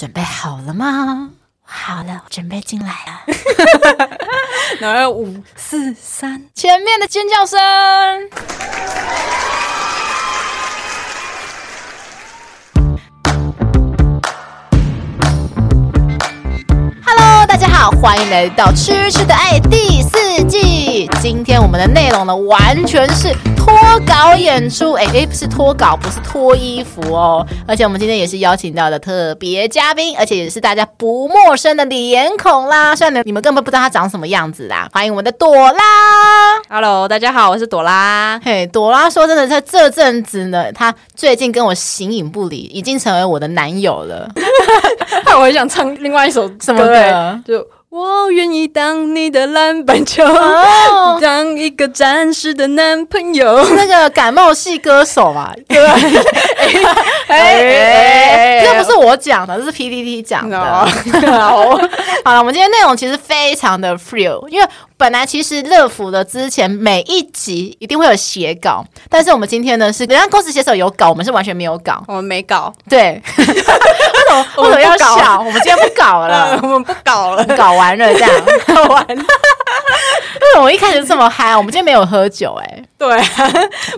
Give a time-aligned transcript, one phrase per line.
[0.00, 1.28] 准备好了吗？
[1.62, 3.20] 好了，我准备进来了。
[4.80, 7.60] 然后五四三，前面的尖叫声。
[17.04, 21.10] Hello，大家好，欢迎来到《吃吃的爱》第四季。
[21.20, 23.36] 今天我们的内容呢，完全是。
[23.70, 27.46] 脱稿演出，哎哎，不是脱稿，不是脱衣服哦。
[27.68, 32.96] 而且我们今天也是邀请到的特别嘉宾，而且也是大家不陌生的脸孔啦。
[32.96, 34.88] 虽然你们根本不知道他长什么样子啦。
[34.92, 35.80] 欢迎我们的朵拉。
[36.68, 38.40] Hello，大家好，我是朵拉。
[38.44, 44.28] 嘿，朵拉说真的，在这阵子呢，他最近跟我形影不离，已经成为我的男友了。
[45.38, 47.64] 我很想唱另外一首什么歌，就。
[47.90, 53.64] 我愿意当你的篮板球，oh, 当一个暂时的男朋友。
[53.64, 55.52] 是那个感冒系歌手嘛？
[55.66, 55.98] 对吧？
[57.26, 60.56] 哎哎，这不是我讲的，这是 PPT 讲的。
[60.56, 60.86] 好，
[62.24, 64.68] 好了，我们今天内容其实非常的 free，因为。
[65.00, 72.70] 本来其实乐福的之前每一集一定会有写稿，但是我们今天呢是人家公司写手有稿，我们是完全没有稿，我们没稿。
[72.86, 73.64] 对，为什
[74.30, 75.38] 么为什么要笑？
[75.38, 78.30] 我们今天不搞了， 我们不搞了，搞完了这样，
[78.66, 79.24] 搞完了。
[80.40, 81.56] 为什么我一开始这么嗨？
[81.56, 82.84] 我们今天没有喝酒哎、欸。
[82.98, 83.18] 对，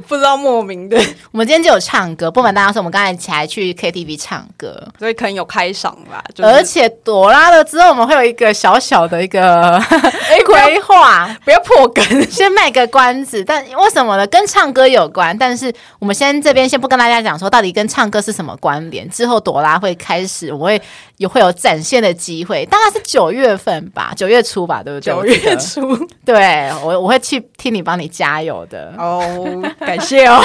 [0.07, 0.97] 不知道莫名的。
[1.33, 6.23] 我们今天就有唱歌，不瞒大家说，我们刚才起来去 KTV 唱歌，所以可能有开嗓吧。
[6.33, 9.81] 就是、而且朵拉了之后，我们会有一个小小的一个
[10.47, 10.92] 规划，
[11.45, 13.45] 不要破梗， 先卖个关子。
[13.45, 14.27] 但为什么呢？
[14.27, 19.09] 跟唱歌有关，但是我们先这边先不跟大家讲说到底跟唱歌是什么关联。
[19.11, 20.81] 之后朵拉会开始，我会
[21.17, 25.13] 也会有展现的机会，大概是九月份吧， 九月初吧，对不对？
[25.13, 28.95] 九月初， 对我我会去替你帮你加油的。
[28.99, 30.41] 哦，感谢哦，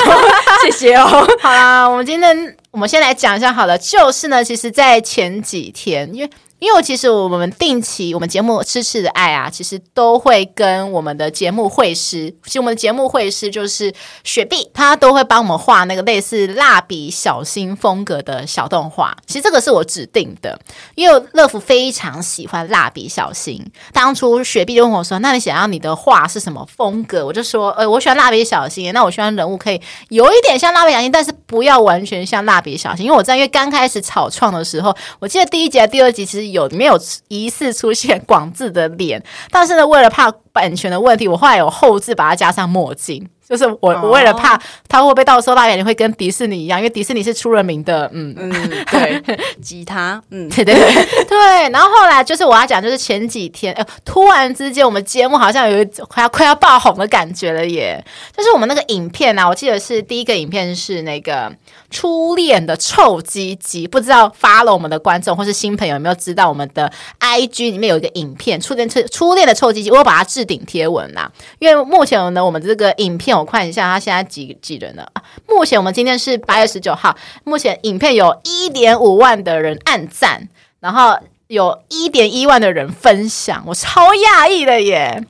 [0.63, 1.27] 谢谢哦。
[1.41, 6.29] 好啦，我们今天我们先来讲一下好了，就是呢，其实，在前几天，因为。
[6.59, 19.15] 因为其实我们定期我们节目《痴痴的爱》啊，其实都会跟我们的节目绘师，其实我们的节目绘师就是雪碧，他都会帮我们画那个类似蜡笔小新风格的小动画。
[19.27, 20.59] 其实这个是我指定的，
[20.95, 23.63] 因为乐福非常喜欢蜡笔小新。
[23.93, 29.79] 当初雪碧就问我说：“那你想要你的画是什么风格？”我就说：“呃，我喜欢蜡笔小新，那我喜欢人物可以
[30.09, 36.46] 有一点像蜡笔小新，但是不要完全像蜡笔小新。”因为我在因为刚开始草创的时候，我记得第一集、第二集其实。
[36.51, 39.23] 有没有疑似出现广志的脸？
[39.51, 43.29] 但是呢，为了怕版权的问题，我后来有后置把它加上墨镜。
[43.47, 44.59] 就是我，我为了怕
[44.89, 48.51] 他会不会到时候大眼睛会跟迪士尼一样，因为迪士尼是出了名的，嗯嗯，
[48.91, 49.23] 对，
[49.63, 51.69] 吉他，嗯，对对对 对。
[51.69, 58.03] 然后后来就是我要讲，就是前几天，呃，突然之间我们节目好像有一快要快要爆红的感觉了耶！
[58.35, 61.49] 就是我们那个影片啊，我记得是第一个影片是那个
[61.89, 66.91] 初恋的臭鸡鸡，不知道 follow 我们的观众或是新朋友有没有知道我们的
[67.21, 73.36] IG 里面有一个影片，初恋初初恋的臭鸡鸡，我有把它置顶贴文啦，因为目前呢，我们这个影片。
[73.37, 75.11] 我看一下，他现在几几人了？
[75.47, 80.47] 目前我们今天是八月十九号，目前影片有一点五万的人按赞，
[80.79, 85.23] 然后有一点一万的人分享，我超讶异的耶！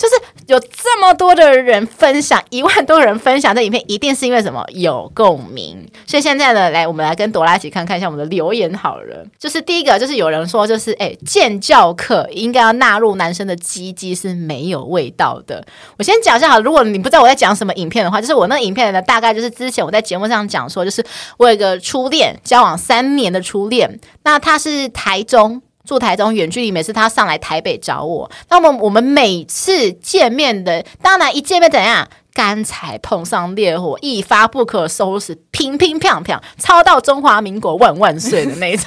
[0.00, 0.14] 就是
[0.46, 4.64] 有这么多的人分享，一万多人分享这影片，一定是因为什么？
[4.70, 5.86] 有共鸣。
[6.06, 9.26] 所以现在呢，来我们来跟朵拉一起看看一下我们的留言好了。
[9.38, 15.62] 就是第一个，就是有人说，就是哎，建教课应该要纳入男生的鸡鸡是没有味道的。
[15.98, 21.04] 我先讲一下好，如果你不知道我在讲什么影片的话，就是我那个影片呢，大概就是之前我在节目上讲说，就是
[21.36, 25.60] 我有一个初恋，交往三年的初恋，那他是台中。
[25.84, 32.08] 住台中远距离，每次他上来台北找我，那么我们每次见面的，当然一见面怎样？
[32.32, 38.86] 干柴碰上烈火，一发不可收拾，乒乒乓乓，超到中华民国万万岁的那种。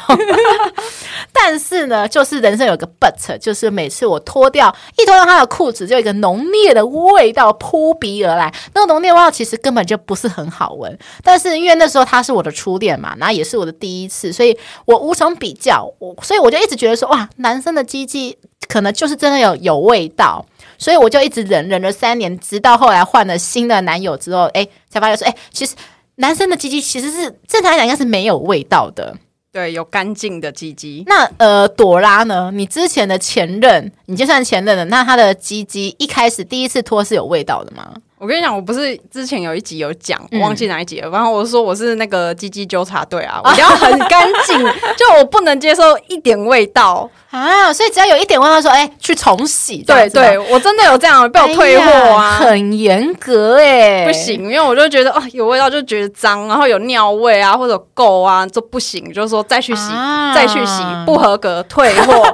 [1.31, 8.53] 但是呢，就是人生有个 but，就是每次我脱掉一脱掉他的裤子，就一个浓烈的味道扑鼻而来。
[8.73, 18.37] 那个浓烈味道其实根本就不是很好闻，但是因为那时候他是我的初恋嘛，那也是我的第一次，所以我无从比较，我所以我就一直觉得说，哇，男生的鸡鸡
[18.67, 20.45] 可能就是真的有有味道。
[20.75, 25.75] 所以我就一直忍忍了三年，直到后来换了新的男友之后，哎，才发现说，哎，其实
[26.15, 29.15] 男生的鸡鸡其实是正常来讲应该是没有味道的，
[29.53, 31.03] 对，有干净的鸡鸡。
[31.05, 32.49] 那呃，朵拉呢？
[32.51, 37.93] 你之前的前任，你就算前任了，那他的鸡鸡一开始第一次脱是有味道的吗？
[38.23, 41.09] 我跟你讲，我不是之前有一集有讲，我忘记哪一集了。
[41.09, 44.57] 然后我说我是那个鸡鸡纠察队啊， 我要很干净，
[44.95, 47.73] 就我不能接受一点味道啊。
[47.73, 49.83] 所以只要有一点味道，说哎，去重洗。
[49.85, 59.89] 对对，我真的有这样被我退货啊，很严格哎，不行，因为我就觉得哦，有味道就觉得脏，然后有尿味啊或者垢啊就不行，就是说再去洗，
[60.33, 62.25] 再去洗，不合格退货。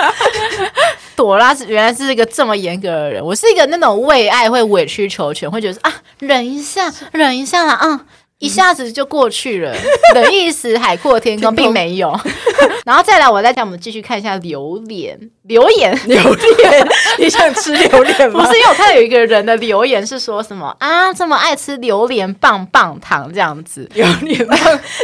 [1.20, 8.00] 朵拉是原来是一个这么严格的人，我是一个那种为爱会委曲求全，会觉得说啊，忍一下，忍一下啦，啊、嗯，
[8.38, 9.76] 一下子就过去了，
[10.16, 12.18] 忍一时海阔天空，并没有。
[12.86, 15.20] 然后再来，我再讲，我们继续看一下榴莲。
[15.44, 16.88] 留言， 榴莲，
[17.18, 18.40] 你想吃榴莲吗？
[18.40, 24.58] 不是，因为我看到有一个人的留言是说什么啊，这么爱吃榴莲棒棒糖这样子，榴莲棒，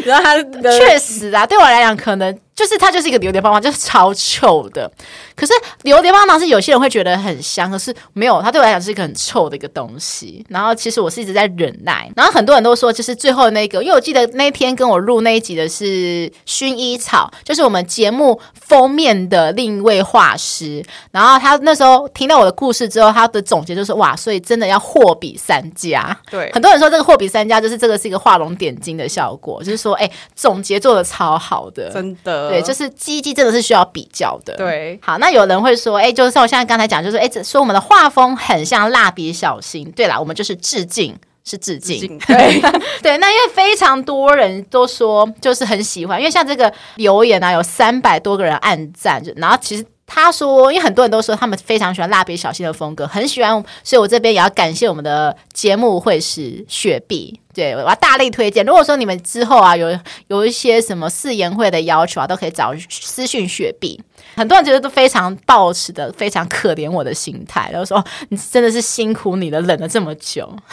[0.06, 0.42] 然后他
[0.80, 2.40] 确实啊，对我来讲可能。
[2.56, 4.90] 就是它就是一个榴莲棒棒，就是超臭的。
[5.36, 5.54] 可是
[5.84, 10.46] 榴莲棒棒是有些人会觉得很香，可是没有，它对我来讲是一个很臭的一个东西。
[10.50, 12.10] 然后其实我是一直在忍耐。
[12.16, 20.82] 然后很多人都说，就是最后那个，因为我记得那天跟我录那一集的是薰衣草，就是我们节目封面的另一位画师。
[21.12, 26.18] 然后他那时候听到我的故事之后，他的总结就是哇，所以真的要货比三家。
[26.32, 32.45] 对，很多人说这个货比三家就是这个是一个画龙点睛的效果，就是说哎，总结做的超好的，真的。
[32.50, 34.56] 对，就是鸡鸡真的是需要比较的。
[34.56, 39.90] 对，好，那有人会说，哎，就是像我现在刚才讲，就是哎，说我们的画风很像蜡笔小新。
[39.92, 42.00] 对啦，我们就是致敬，是致敬。
[42.00, 42.62] 致敬 对
[43.02, 49.86] 对，那因为非常多人都说，就是很喜欢，因为像这个留言啊，有三百多个人按赞，就然后其实。
[50.08, 53.52] 他说：“因为很多人都说他们非常喜欢蜡笔小新的风格，很喜欢，
[53.84, 58.64] 所以我这边也要感谢我们的节目会是雪碧，对，我要大力推荐。
[58.66, 64.00] 如果说你们之后啊有有一些什么誓言会的要求啊，都可以找私讯雪碧。
[64.36, 70.54] 很多人觉得都非常抱持的非常可怜我的心态，然后说你真的是辛苦你了，忍了这么久。”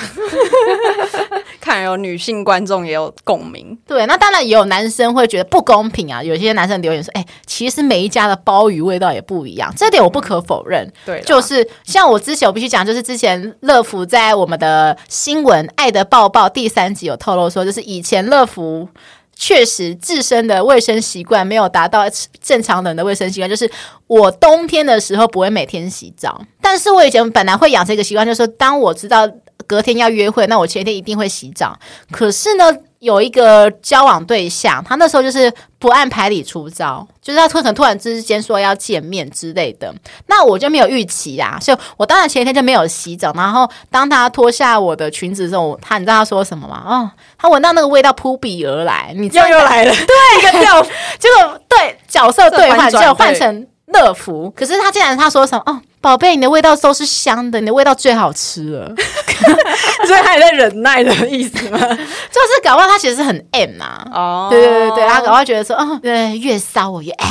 [1.60, 6.20] 看来有女性观众也有共鸣， 对，那当然也有男生会觉得不公平啊。
[6.20, 10.84] 有些男生留言说：“哎、欸，其实每一家的鲍鱼味道也不一样。”这点我不可否认。
[10.84, 18.88] 嗯、对，就是像我之前我必须讲，就是之前乐福在我们的新闻《爱的抱抱》第三集有透露说，就是以前乐福
[19.34, 22.04] 确实自身的卫生习惯没有达到
[22.40, 23.70] 正常人的卫生习惯，就是
[24.06, 29.28] 我冬天的时候不会每天洗澡，但是我以前本来会养成一个习惯，就是说当我知道。
[29.68, 31.78] 隔天要约会，那我前一天一定会洗澡。
[32.10, 32.64] 可是呢，
[32.98, 35.50] 有一个交往对象，他那时候就是
[35.82, 39.92] 不按牌理出招，就是他可能突然之间说要见面之类的，
[40.28, 43.32] 那我就没有预期啦，所以我当然前一天就没有洗澡。
[43.34, 46.84] 然后当他脱下我的裙子之后，他你知道他说什么吗？
[46.86, 50.80] 哦，他闻到那个味道扑鼻而来，你又又来了，对，一个调，
[51.18, 54.50] 结果对角色对换，就换成乐福。
[54.56, 55.62] 可是他竟然他说什么？
[55.66, 55.80] 哦。
[56.00, 58.92] 宝贝，你的味道都是香的，你的味道最好吃了，
[60.04, 61.78] 所以他也在忍耐的意思吗？
[61.78, 67.28] 就是搞不好他其实是很 M 啊，哦，对对对对，他搞不好觉得说，哦，对，越骚我越爱。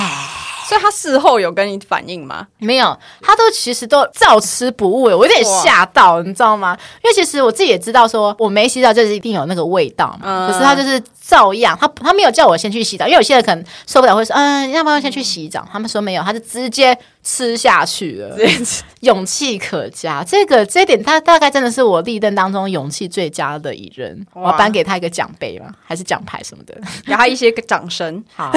[0.71, 2.47] 所以他事后有跟你反应吗？
[2.59, 6.77] 没有，他都其实都照吃不误，我有点吓到，你知道吗？
[7.03, 10.19] 因为其实我自己也知道，说我没洗澡就是一定有那个味道嘛。
[10.23, 15.59] 嗯、可是他就是照样，他他没有叫我先去洗澡，因为有些人可能受不了，会说嗯，要不要先去洗澡？
[15.63, 18.35] 嗯、他们说没有，他就直接吃下去了，
[19.01, 20.23] 勇气可嘉。
[20.23, 24.25] 这个这一点，他大概真的是我历任当中勇气最佳的一人。
[24.33, 25.67] 我要颁给他一个奖杯吗？
[25.85, 26.75] 还是奖牌什么的？
[27.05, 28.23] 给他一些个掌声。
[28.35, 28.51] 好，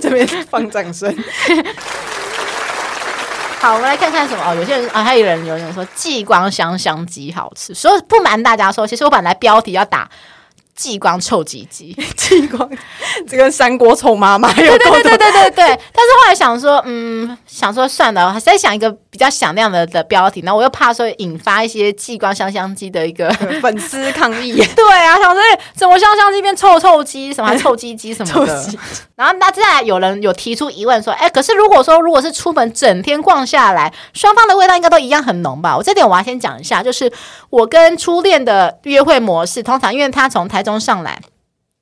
[0.00, 1.14] 这边放掌声。
[3.60, 4.54] 好，我们来看看什么哦。
[4.54, 7.72] 有些人啊，还有人留言说，继光香香鸡好吃。
[7.74, 10.10] 所以不瞒大家说，其实我本来标题要打。
[10.76, 12.68] 继光臭鸡鸡， 激光，
[13.28, 14.78] 这跟三锅臭妈妈有关。
[14.78, 15.66] 对对对对对对。
[15.92, 20.40] 但是后来想说，嗯，想说算了，还是在想一个比较响亮的的标题。
[20.40, 23.28] 然后我又怕说引发一些激光香香鸡的一个
[23.60, 24.54] 粉丝抗议。
[24.74, 25.42] 对啊，想说
[25.74, 28.66] 怎么香香鸡变臭臭鸡，什么还臭鸡鸡什么的。
[29.14, 35.76] 然后那接下来有人有提出疑问说，哎，可是如果说如果是出门整天逛下来，双方的味道应该都一样很浓吧？
[35.76, 37.12] 我这点我要先讲一下，就是
[37.50, 41.20] 我跟初恋的约会模式，通常因为他从台中上来，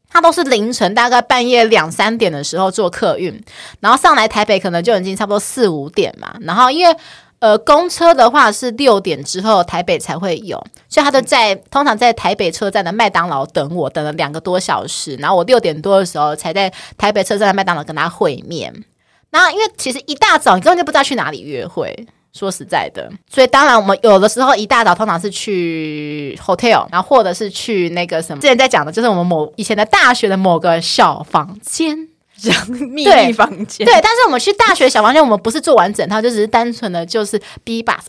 [0.08, 3.42] 他都是凌晨大概半夜两三点的时候坐客运，
[3.80, 6.34] 然后上来台北可能就已经差不多四五点嘛。
[6.40, 6.96] 然后因为
[7.38, 15.16] 呃公车的话是六点之后台北才会有，所以他就在通常在台北车站的麦当劳等我，等了两个多小时。
[15.16, 18.84] 然后我六点多的时候才在台北车站的麦当劳跟他会面。
[19.30, 22.06] 然后因为其实一大早你根本就不知道去哪里约会。
[22.32, 32.09] 说实在的，所以当然我们有的时候一大早通常是去 hotel，然后或者是去那个什么，之前在讲的就是我们某以前的大学的某个小房间。
[32.40, 33.86] 讲秘密房间。
[33.86, 38.00] 对，但是我们去大学小房间，我们不是做完整套，就只是单纯的就是 B 把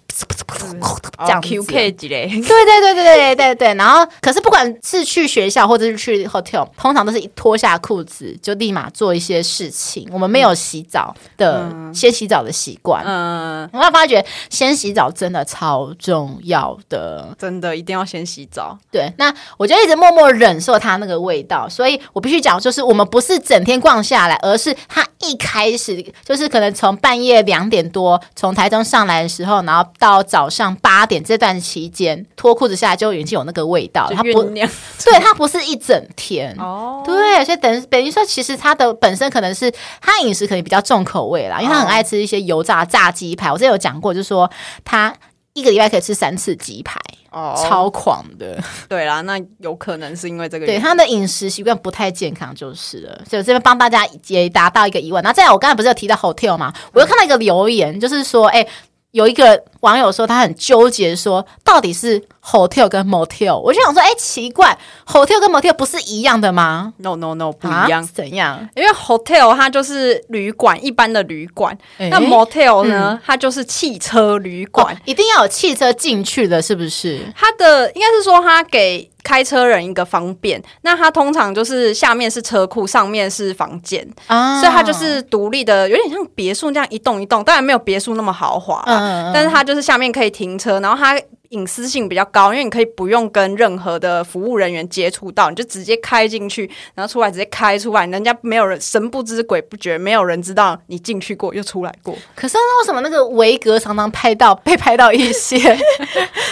[1.26, 2.28] 这样 QK 之类。
[2.28, 3.74] 对对对对对对对。
[3.76, 10.08] 然后，可是不管是去学校或者是去 hotel，通常都是一脱下裤子就立马做一些事情。
[10.12, 13.04] 我们没有洗澡的，嗯、先洗澡的习惯。
[13.06, 18.78] 嗯，我会发觉先洗澡真的超重要的，真的一定要先洗澡。
[18.92, 36.56] 对，那我就一直默默忍受它那个味道，所以我必须讲，就是我们不是整天逛下来，而是他一开始就是可能从半夜两点多从台中上来的时候，然后到早上八点这段期间脱裤子下来就已经有那个味道，他不， 对，他不是一整天。
[36.60, 44.50] 哦，对，所以等等于说，其实他的本身可能是他饮食可能比较重口味啦，因为他很爱吃一些油炸炸鸡排，我之前有讲过，就是说
[44.84, 45.13] 他
[45.54, 47.00] 一个礼拜可以吃三次鸡排。
[47.32, 53.22] 哦，超狂的，对啦，那有可能是因为这个，对他的饮食习惯不太健康就是了。
[53.28, 55.24] 所以我这边帮大家也达到一个疑问。
[55.24, 56.72] 那再来，我刚才不是有提到 hotel 吗？
[56.94, 58.68] 我又看到一个留言，就是说，哎、欸。
[59.12, 68.68] 有一个网友说他很纠结，说到底是 hotel 跟 motel，我就想说，哎，奇怪，hotel 跟 motel 不是一样的吗？No No No，不一样，怎样？
[68.76, 77.22] 因为 hotel 它就是旅馆，一般的旅馆，那 motel 呢，它就是汽车旅馆，一定要有汽车进去的，是不是？
[77.36, 79.10] 它的应该是说，它给。
[79.24, 91.16] 开车人一个方便，那它通常就是下面是车库，上面是房间，啊、所以它就是独立的，有点像别墅这样一栋一栋，当然没有别墅那么豪华，嗯嗯，但是它就是下面可以停车，然后它。
[91.51, 102.15] 隐私性比较高，因为你可以不用跟任何的服务人员接触到，你就直接开进去，然后出来直接开出来，人家没有人神不知鬼不觉，没有人知道你进去过又出来过。
[102.36, 105.58] 可是为什么那个维格常常拍到被拍到一些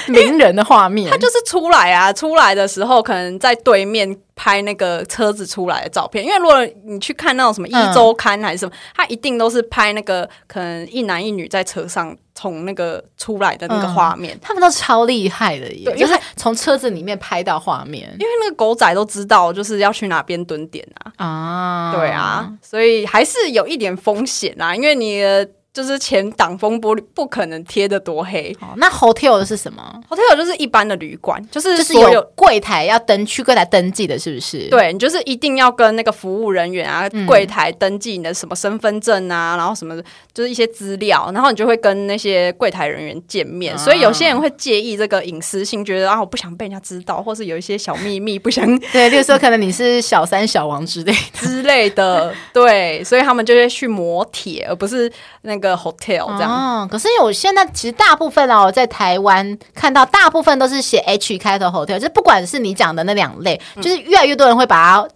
[0.07, 1.09] 名人的画面？
[1.09, 4.17] 他就是出来啊，出来的时候可能在对面。
[4.41, 25.21] 拍那个车子出来的照片，因为如果你去看那种什么一周刊还是什么，他、嗯、一定都是拍那个可能一男一女在车上从那个出来的那个画面，嗯，他们都超厉害的耶，对，就是从车子里面拍到画面，因为那个狗仔都知道就是要去哪边蹲点啊，啊，对啊，所以还是有一点风险啊，因为你。
[25.71, 28.55] 就是前挡风玻璃不可能贴的多黑。
[28.59, 34.67] 哦，那 hotel 的是什么？hotel 就是一般的旅馆，就是就是有柜台要登去柜台登记的，是不是？
[34.69, 39.95] 对，你就是一定要跟那个服务人员啊，柜台登记你的什么身份证啊，然后什么
[40.33, 43.77] 就是一些资料，然后你就会跟那些柜台人员见面。
[43.77, 48.65] 所以有些人会介意这个隐私性，觉得啊，我不想被人家知道，或是有一些小秘密不想。
[48.91, 52.33] 对，就是说可能你是小三、小王之类 之类的。
[52.51, 55.09] 对，所以他们就会去磨铁，而不是
[55.43, 55.68] 那个。
[55.75, 65.07] Hotel 这样，哦，可是我现在其实大部分哦，在台湾看到大部分都是写 H 开头 hotel，就不管是你讲的那两类，嗯、就是越来越多人会把它。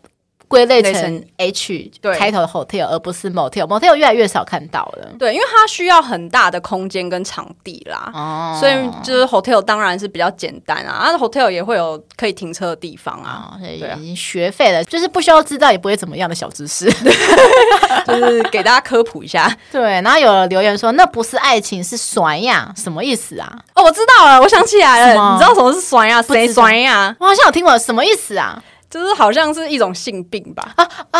[0.53, 5.07] 归类成 H 开头的 hotel，而不是 motel，motel 越来越少看到了。
[5.17, 10.91] 对，因为它需要很大的空间跟场地啦，哦、所以就是 hotel 当然是比较简单啊。
[10.93, 13.53] 啊，hotel 也会有可以停车的地方啊。
[13.53, 16.85] 哦、对，已经学废了，就是不需要知道也不会怎么样的小知识，
[18.05, 19.51] 就是给大家科普一下。
[19.73, 23.51] 对，然后有人留言说那不是爱情是酸呀，什么意思啊？
[23.73, 26.21] 哦，我知道了，我想起来了，你知道什么是酸呀？
[26.21, 27.15] 谁酸呀？
[27.19, 28.61] 我好像有听过，什么意思啊？
[28.93, 31.19] 就是好像是一种性病吧啊啊！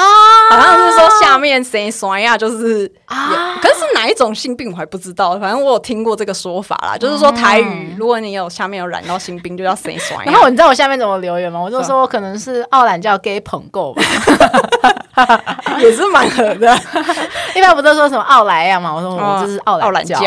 [0.51, 5.39] 好像是说下面谁酸呀，就是啊，可是哪一种性病我还不知道。
[5.39, 10.24] 反正我有听过这个说法啦，就是说台语，如果你有下面有染到性病，就叫谁酸。
[10.30, 11.60] 然后你知道我下面怎么留言吗？
[11.60, 14.03] 我就说我可能是奥懒叫 gay 捧够吧，
[15.82, 16.80] 也是蛮合的。
[17.56, 18.94] 一般不都说什么奥莱呀嘛？
[18.94, 20.20] 我说我就是奥奥懒叫，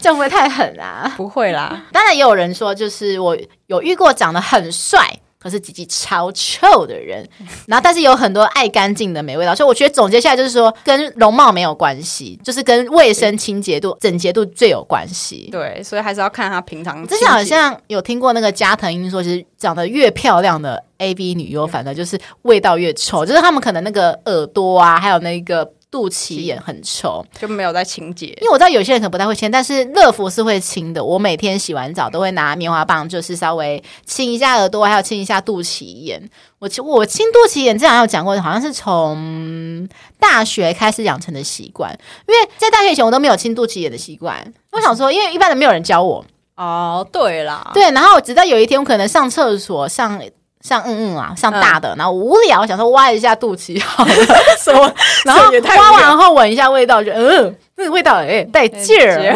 [0.00, 1.12] 这不会太狠啊？
[1.16, 1.80] 不会啦。
[1.92, 3.36] 当然也有人说，就是我
[3.68, 5.08] 有遇过长得很帅。
[5.40, 7.26] 可是鸡鸡超臭的人，
[7.66, 15.48] 然后但是有很多爱干净的没味道，所以我觉得总结下来就是说，跟容貌没有关系，就是跟卫生清洁度、整洁度最有关系。
[15.50, 17.06] 对，所以还是要看他平常。
[17.06, 25.70] 之前好像有听过那个加藤鹰说，其实长得越漂亮的 AV 女优，反正就是味道越臭，就是他们可能那个耳朵啊，还有那个。
[25.90, 28.26] 肚脐眼很臭，就没有在清洁。
[28.40, 31.04] 因为我知道有些人可能不太会清，但是乐福是会清的。
[31.04, 36.30] 我每天洗完澡都会拿棉花棒，就是稍微清一下耳朵，还有清一下肚脐眼。
[36.60, 41.90] 我清我清肚脐眼，之前有讲过，好像是从大学开始养成的习惯。
[42.28, 44.54] 因为在大学以前我都没有清肚脐眼的习惯。
[44.70, 46.24] 我想说，因为一般人没有人教我。
[46.54, 47.90] 哦，对啦，对。
[47.90, 50.22] 然后直到有一天，我可能上厕所上。
[50.60, 54.12] 像嗯嗯啊，像大的，嗯、然后无聊，想说挖一下肚脐好了，
[54.62, 54.92] 什么？
[55.24, 59.34] 然后挖完后闻一下味道，就嗯，那个味道哎带劲儿，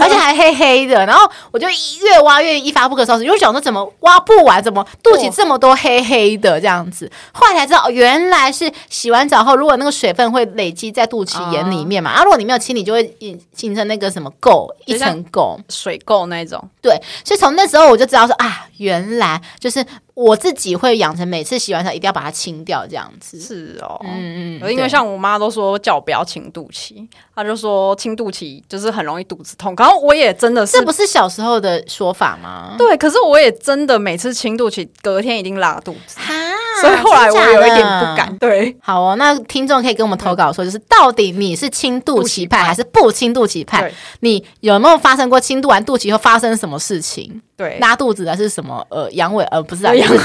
[0.00, 1.06] 而且还黑黑的。
[1.06, 7.10] 然后我就越挖越一发不可收拾，因为想说怎么挖不完，怎么肚脐这么多黑黑的这样子。
[7.32, 13.16] 后来才知道，原来是洗完澡后，如果那个水分会累积在肚脐眼里面嘛，啊，如果你没有清理，就会
[13.54, 16.62] 形成那个什么垢，一层垢，水垢那种。
[16.82, 19.84] 对，所以从那时候我就知道说啊，原来就是。
[20.16, 23.38] 我自己会养成每次洗完澡一定要把它清掉，这样子。
[23.38, 29.74] 是哦，嗯嗯，因为像我妈都说叫我不要清肚脐，她就说清肚脐就是很容易肚子痛。
[29.76, 32.74] 然后我也真的是，这不是小时候的说法吗？
[32.78, 36.18] 对，可是我也真的每次轻肚脐，隔天一定拉肚子。
[36.18, 36.32] 哈，
[36.80, 38.36] 所以后来我有一点不敢。
[38.38, 43.90] 对，好哦，那听众可以跟我们投稿说，就是到底你是轻度期派还是不轻度期派？
[44.20, 47.40] 你有没有发生过轻度完肚脐后发生什么事情？
[47.56, 48.86] 对，拉肚子的是什么？
[48.90, 49.42] 呃，阳痿？
[49.44, 50.16] 呃，不是啊，阳痿。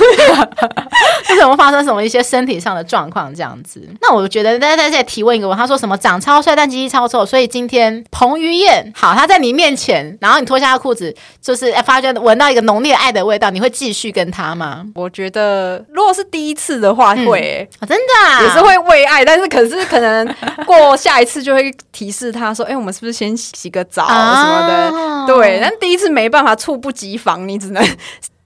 [1.29, 3.81] 为什么发生什么一些身体上的状况这样子？
[4.01, 14.85] 那我觉得大家在这里提问一个问，他说什么长超帅但鸡鸡超臭，所以今天彭于晏好，他在你面前，然后你脱下裤子，就是发觉闻到一个浓烈爱的味道，你会继续跟他吗？
[14.93, 17.81] 我觉得如果是第一次的话，会、嗯。
[17.81, 24.97] 哦、真的、啊、也是会为爱，但是可是可能过下一次就会提示他说，哎、欸，我们是不是先洗个澡什么的？
[24.97, 27.47] 啊、对，但第一次没办法，猝不及防。
[27.47, 27.83] 你只能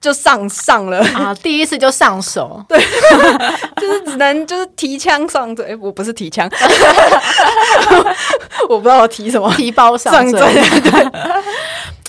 [0.00, 0.98] 就上上了。
[1.14, 2.78] 啊，第一次就上手， 对，
[3.80, 6.48] 就是只能就是提枪上对，我不是提枪，
[8.68, 11.06] 我不知道我提什么，提包上阵，对，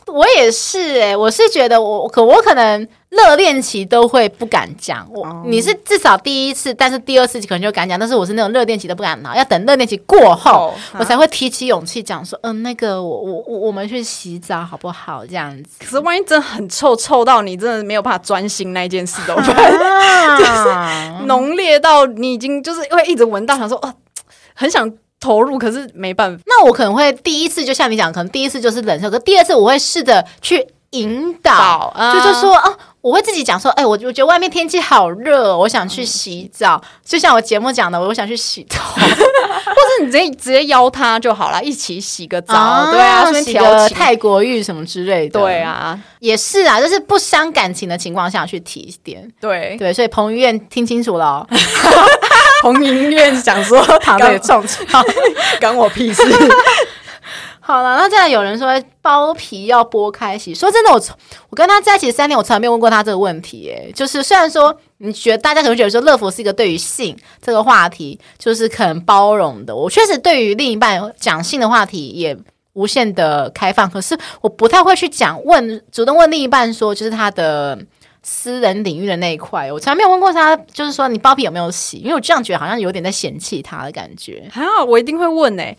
[0.14, 2.88] 我也是哎、欸，我是觉得我可我可能。
[3.10, 5.46] 热恋期都会不敢讲，我、oh.
[5.46, 10.74] 你是至少第一次，但是第二次可能就敢讲，但是我是那种热恋期都不敢拿，要等热恋期过后，oh.
[11.00, 15.26] 我才会提起勇气讲说，嗯、呃，那个我我我我们去洗澡好不好？
[15.26, 15.78] 这样子。
[15.80, 23.96] 可是万一真的很臭，臭到你真的没有办法专心那一件事都， 就是浓烈到你已经就是会一直闻到，想说哦、呃，
[24.54, 26.44] 很想投入，可是没办法。
[26.46, 32.78] 那我可能会第一次就像你讲，可能第一次就是忍受，可第二次我会试着去引导，嗯、就是说啊。
[33.02, 36.82] 我会自己讲说，哎、欸，我我觉得外面天气好热，我想去洗澡。
[36.84, 45.40] 嗯、就像我节目讲的，我想去洗头， 或者你直接直接邀他就好了，一起洗个澡，啊对啊，洗个泰国浴什么之类的。
[45.40, 49.26] 对啊，也是啊，就是不伤感情的情况下去提点。
[49.40, 51.48] 对对，所以彭于晏听清楚了、哦，
[52.64, 55.04] 彭于晏想说躺着也中枪，
[55.62, 56.24] 关我屁事。
[57.68, 60.56] 好了，那再来有人说包皮要剥开洗。
[60.56, 61.02] 说真的，我
[61.50, 63.70] 我跟他在一起三年，我从来没有问过他这个问题。
[63.70, 72.38] 哎，就是虽然说你觉得大家可能觉得说乐福是一个对于性这个话题就是很包容的，我确实对于另一半讲性的话题也
[72.72, 77.78] 无限的开放，可是我不太会去讲问主动问另一半说就是他的。
[78.30, 81.96] 私人领域的那一块，我从来没有问过他，就是说你包皮有没有洗？
[82.00, 84.46] 因为我这样觉得好像有点在嫌弃他的感觉。
[84.52, 85.78] 还好，我一定会问呢、欸。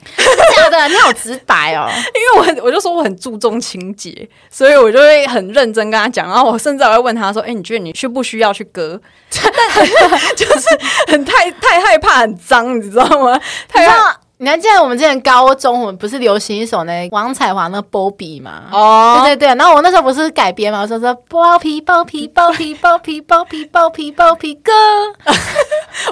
[0.56, 1.87] 假的，你好直白哦。
[1.92, 6.26] 因为我很，我就说我很注重清洁，所以我就会很认真跟他讲。
[6.26, 8.98] 然后我甚至还会问他说：“哎、欸，你觉得你需不需要去割？”
[9.30, 9.87] 但
[10.34, 10.66] 就是
[11.08, 13.38] 很太太害怕很脏，你知道吗？
[13.68, 14.18] 太怕。
[14.40, 18.64] 你还记得我们之前高中，我们不是流行一首那王彩华那个波比吗？
[18.70, 19.24] 哦，oh.
[19.24, 24.72] 对对对，然后我那时候不是改编嘛，我说说包皮包皮包皮包皮包皮包皮包皮哥，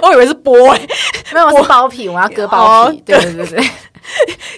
[0.01, 0.87] 我以为是波哎，
[1.33, 3.69] 没有，我是包皮，我要割包皮，对对对对，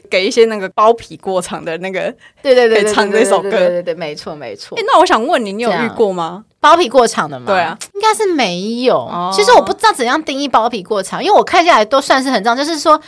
[0.10, 4.76] 给一些那个包皮过长的那个，对对对，唱这首歌，对对对，没错没错。
[4.80, 6.44] 哎，那我想问你，你有遇过吗？
[6.60, 7.46] 包皮过长的吗？
[7.46, 8.98] 对啊，应该是没有。
[8.98, 9.32] Oh.
[9.32, 13.00] 其实我不知道怎样定义包皮过长，因为我看下来都算是很脏，就是说。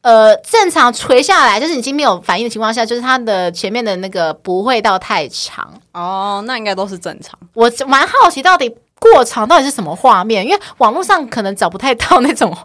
[0.00, 7.36] 呃，正常垂下来，就是已经没有反应的情况下，就是它的前面的那个不会到太长哦，那应该都是正常。
[7.52, 10.46] 我蛮好奇，到底过长到底是什么画面？
[10.46, 12.56] 因为网络上可能找不太到那种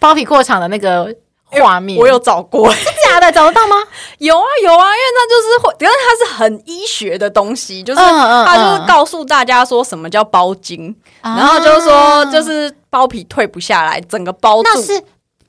[0.00, 1.96] 包皮过长的那个画面。
[1.96, 3.76] 欸，我有找过，是假的，找得到吗？
[4.18, 10.88] 有啊，有啊，因为它就是会，因为它是很医学的东西，就是它就是告诉大家说什么叫包茎，
[11.22, 14.62] 嗯嗯嗯，然后就是说就是包皮退不下来，整个包住。
[14.64, 15.00] 那是。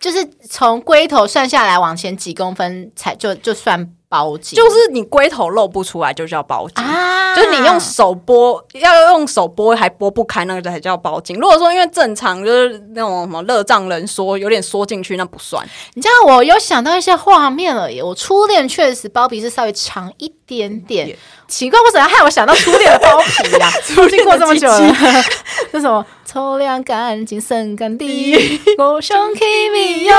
[0.01, 7.33] 就是从龟头算下来往前几公分才就就算包茎，就是你龟头露不出来就叫包茎啊。
[7.33, 11.37] 就是你用手剥，要用手剥还剥不开，那个才叫包茎。
[11.37, 15.65] 如果说因为正常就是那种什么热胀冷缩，有点缩进去，那不算。
[15.93, 18.03] 你知道我有想到一些画面了耶。
[18.03, 21.17] 我初恋确实包皮是稍微长一点点。
[21.47, 23.69] 奇怪，为什么害我想到初恋的包皮 呀？
[23.85, 24.93] 经过这么久了，
[25.71, 29.41] 这什么抽凉干净胜干滴， 我想起
[29.73, 30.15] 你哟，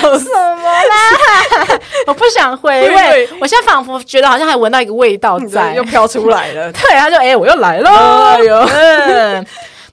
[0.00, 1.80] 什么啦？
[2.06, 6.70] 我不想回味，我现在仿佛觉得好像还闻到一个味道在，又飘出来了。
[6.74, 7.90] 对，他就哎，我又来了。
[7.90, 9.44] 哎呦，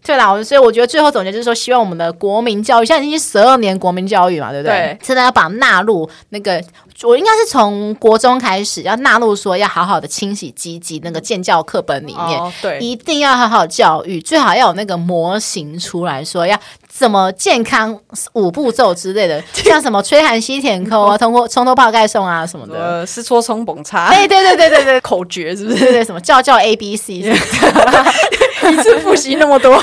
[0.03, 4.75] 对啦，所以我觉得最后总结就是说，希望我们的国民教育现在已经十二年国民教育嘛，对不对？
[4.75, 6.59] 对，现在要把纳入那个，
[7.03, 16.59] 我应该是从国中开始要纳入，说要好好的清洗积极那个建教课本里面，哦、对，一定要好好教育，最好要有那个模型出来说要
[16.93, 17.97] 怎么健康
[18.34, 25.80] 五步骤之类的， 像什么吹寒吸甜扣啊， 通过冲脱泡盖送啊什么的，呃，是搓冲捧擦，哎，对对对对对， 口诀是不是？
[25.80, 27.23] 对对，什么叫叫 A B C，一
[28.84, 29.80] 次复习那么多。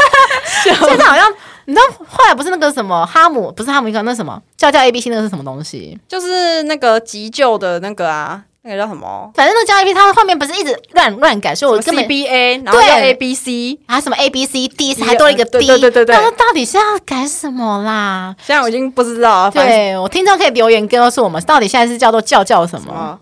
[0.63, 1.33] 现在好像
[1.65, 5.99] 你知道，后来不是那个什么哈姆，不是哈姆一个那什么叫叫 A B C，那个是什么东西？
[6.07, 8.43] 就是那个急救的那个啊。
[8.63, 9.31] 那个叫什么？
[9.35, 16.17] 反正那个教 A P，它后面不是一直乱乱改，所以我根本 B A，然后 A B C，啊什么 A B C D，还多了一个 D，对对对对。
[16.17, 18.35] 那到底是要改什么啦？
[18.45, 19.51] 现在我已经不知道了。
[19.51, 23.19] 对，我听众可以留言告诉我们，到底现在是叫做叫叫什么？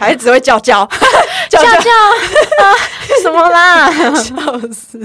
[0.00, 0.84] 还是只会叫叫
[1.48, 2.74] 叫叫啊？
[3.22, 3.90] 什么啦？
[4.14, 4.34] 笑
[4.72, 4.98] 死！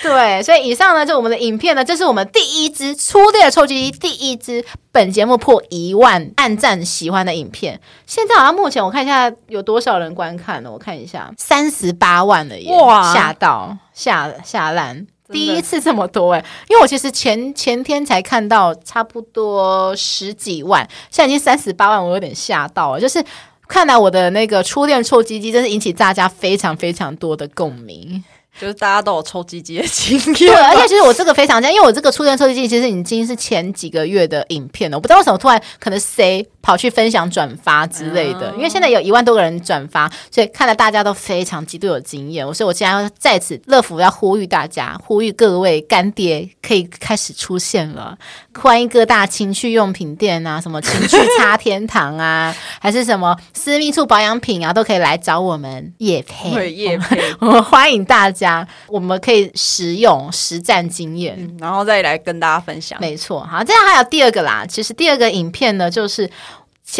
[0.00, 7.80] 对，所以以上呢，就我们的影片呢，这是我们第一支粗略的臭鸡鸡，第一支本节目破一万按赞喜欢的影片。
[8.06, 9.23] 现在好像目前我看一下。
[9.48, 10.70] 有多少人观看呢？
[10.70, 12.76] 我看一下，三十八万了耶！
[12.76, 16.44] 哇，吓到吓吓烂，第一次这么多哎！
[16.68, 23.00] 因为我其实前前天才看到差不多十几万，现在已经三十八万，我有点吓到了。
[23.00, 23.24] 就是
[23.66, 28.22] 看来我的那个初恋臭鸡鸡，真是引起大家非常非常多的共鸣。
[28.60, 48.16] 就是大家都有抽鸡鸡的经验，对，而且其实我这个非常像，因为我这个初恋抽鸡鸡其实已经是前几个月的影片了，我不知道为什么突然可能谁跑去分享转发之类的，因为现在有一万多个人转发，所以看来大家都非常极度有经验，所以我现在要在此乐福要呼吁大家，呼吁各位干爹可以开始出现了，
[48.56, 58.43] 欢迎各大情趣用品店啊，什么情趣 擦天堂啊，还是什么私密处保养品啊，都可以来找我们叶配，对，业配， 我们欢迎大家。
[58.88, 63.00] 我们可以实用实战经验，嗯，然后再来跟大家分享。
[63.00, 64.64] 没错，好，这样还有第二个啦。
[64.66, 66.28] 其实第二个影片呢，就是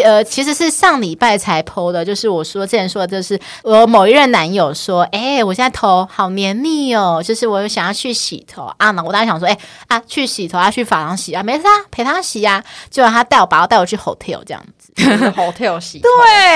[0.03, 8.91] 呃，其实是上礼拜才 PO 的，就是我说之前说的，就是我某一任男友说，哎，我现在头好黏腻哦，就是我想要去洗头啊。
[8.91, 12.63] 那我当时想说，哎啊，去洗头啊，去发廊洗啊，没事啊，陪他洗，啊。
[12.89, 14.91] 结果他带我，把我带我去 hotel 这样子
[15.35, 15.99] ，hotel 洗。
[16.03, 16.09] 对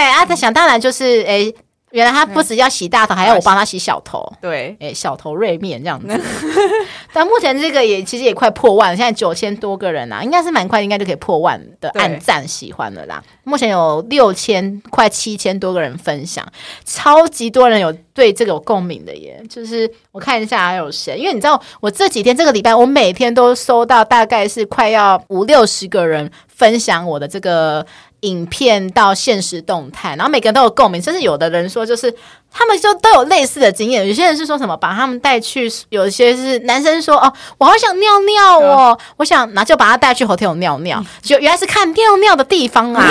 [0.09, 1.53] 啊，他想当然就是哎。
[1.91, 4.31] 原来他不只要洗大头，嗯、还要我帮他洗小头。
[4.41, 6.21] 对，哎，小头锐面这样子。
[7.11, 13.23] 但目前这个也其实也快破万了，现在九千多个人啦，应该是蛮快，应该就可以破万的按赞喜欢了啦。
[13.43, 16.45] 目前有六千快七千多个人分享，
[16.85, 19.43] 超级多人有对这个有共鸣的耶。
[19.49, 27.85] 就是我看一下还有谁，因为你知道我这几天这个礼拜，我每天都收到大概是快要五六十个人分享我的这个。
[28.21, 32.13] 影片到现实动态，然后每个人都有共鸣，甚至有的人说，就是
[32.51, 34.05] 他们就都有类似的经验。
[34.05, 43.03] 有些人是说什么把他们带去，有些是男生说哦，我好想尿尿哦，嗯、我想拿就把他带去 hotel 尿尿，就原来是看尿尿的地方啊，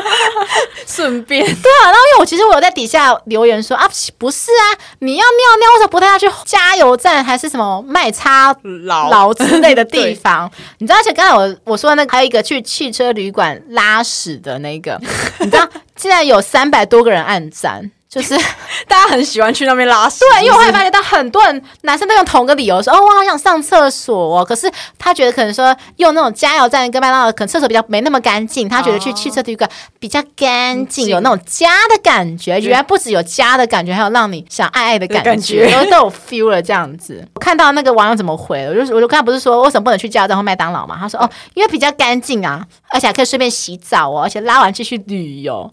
[0.86, 1.84] 顺便对啊。
[1.84, 4.64] 然后因为我其实我有在底下留言说啊，不是啊，
[4.98, 8.54] 你要尿尿为什么不带他去加油站还是什么卖叉
[9.08, 10.50] 劳之类的地方？
[10.78, 14.02] 你知道，而且刚才我我说的那个还有一个去汽车旅馆拉。
[14.08, 14.98] 屎的那个，
[15.40, 18.34] 你知道，现在有三百多个人按赞，就是
[18.88, 20.20] 大家很喜欢去那边拉屎。
[20.20, 28.68] 对，因为我会发现到很多人男生都用同个理由说：“哦，我好想上厕所哦。”可是他觉得可能说用那种加油站跟麦当劳，可能厕所比较没那么干净。
[28.68, 29.68] 他觉得去汽车旅馆
[29.98, 32.58] 比较干净，有那种家的感觉。
[32.58, 37.22] 原来不只有家的感觉，还有让你想爱爱的感觉，都都有 feel 了这样子。
[37.34, 40.96] 我看到那个网友怎么回，我就我就刚才不是说为什么不能去加油站或麦当劳嘛？
[40.98, 45.70] 他说：“哦，因为比较干净啊。”而且还可以顺便洗澡哦，而且拉完继续旅游，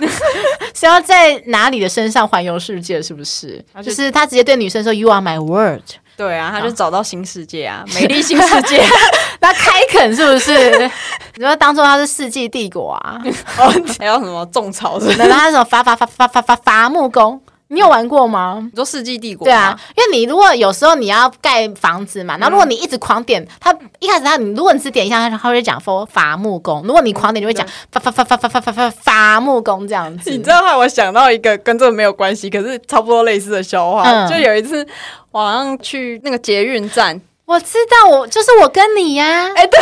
[0.74, 3.00] 是要在哪里的身上环游世界？
[3.02, 3.64] 是不是？
[3.82, 5.82] 就是他直接对女生说 “You are my world”。
[6.16, 8.82] 对啊，他就找到新世界啊，美丽新世界。
[9.40, 10.90] 那开垦是不是？
[11.36, 13.20] 你说当做他是世纪帝国啊？
[14.00, 14.98] 还有什么种草？
[15.16, 17.40] 然后他什么伐伐伐伐伐伐伐木工？
[17.70, 18.58] 你有玩过吗？
[18.72, 30.30] 你说《世纪帝国》对啊，因为你如果有时候你要盖房子嘛，然后如果你一直狂点，他一开始他你如果你只点一下，他他会讲说伐木工；如果你狂点，就会讲伐伐伐伐伐伐伐伐伐木工这样子。
[30.30, 34.26] 你知道，害我想到一个跟这个没有关系，可是差不多类似的笑话。
[34.26, 34.86] 就有一次，
[35.30, 37.20] 我好像去那个捷运站。
[37.48, 39.48] 我知道，我就是我跟你呀、啊。
[39.56, 39.80] 哎、欸，对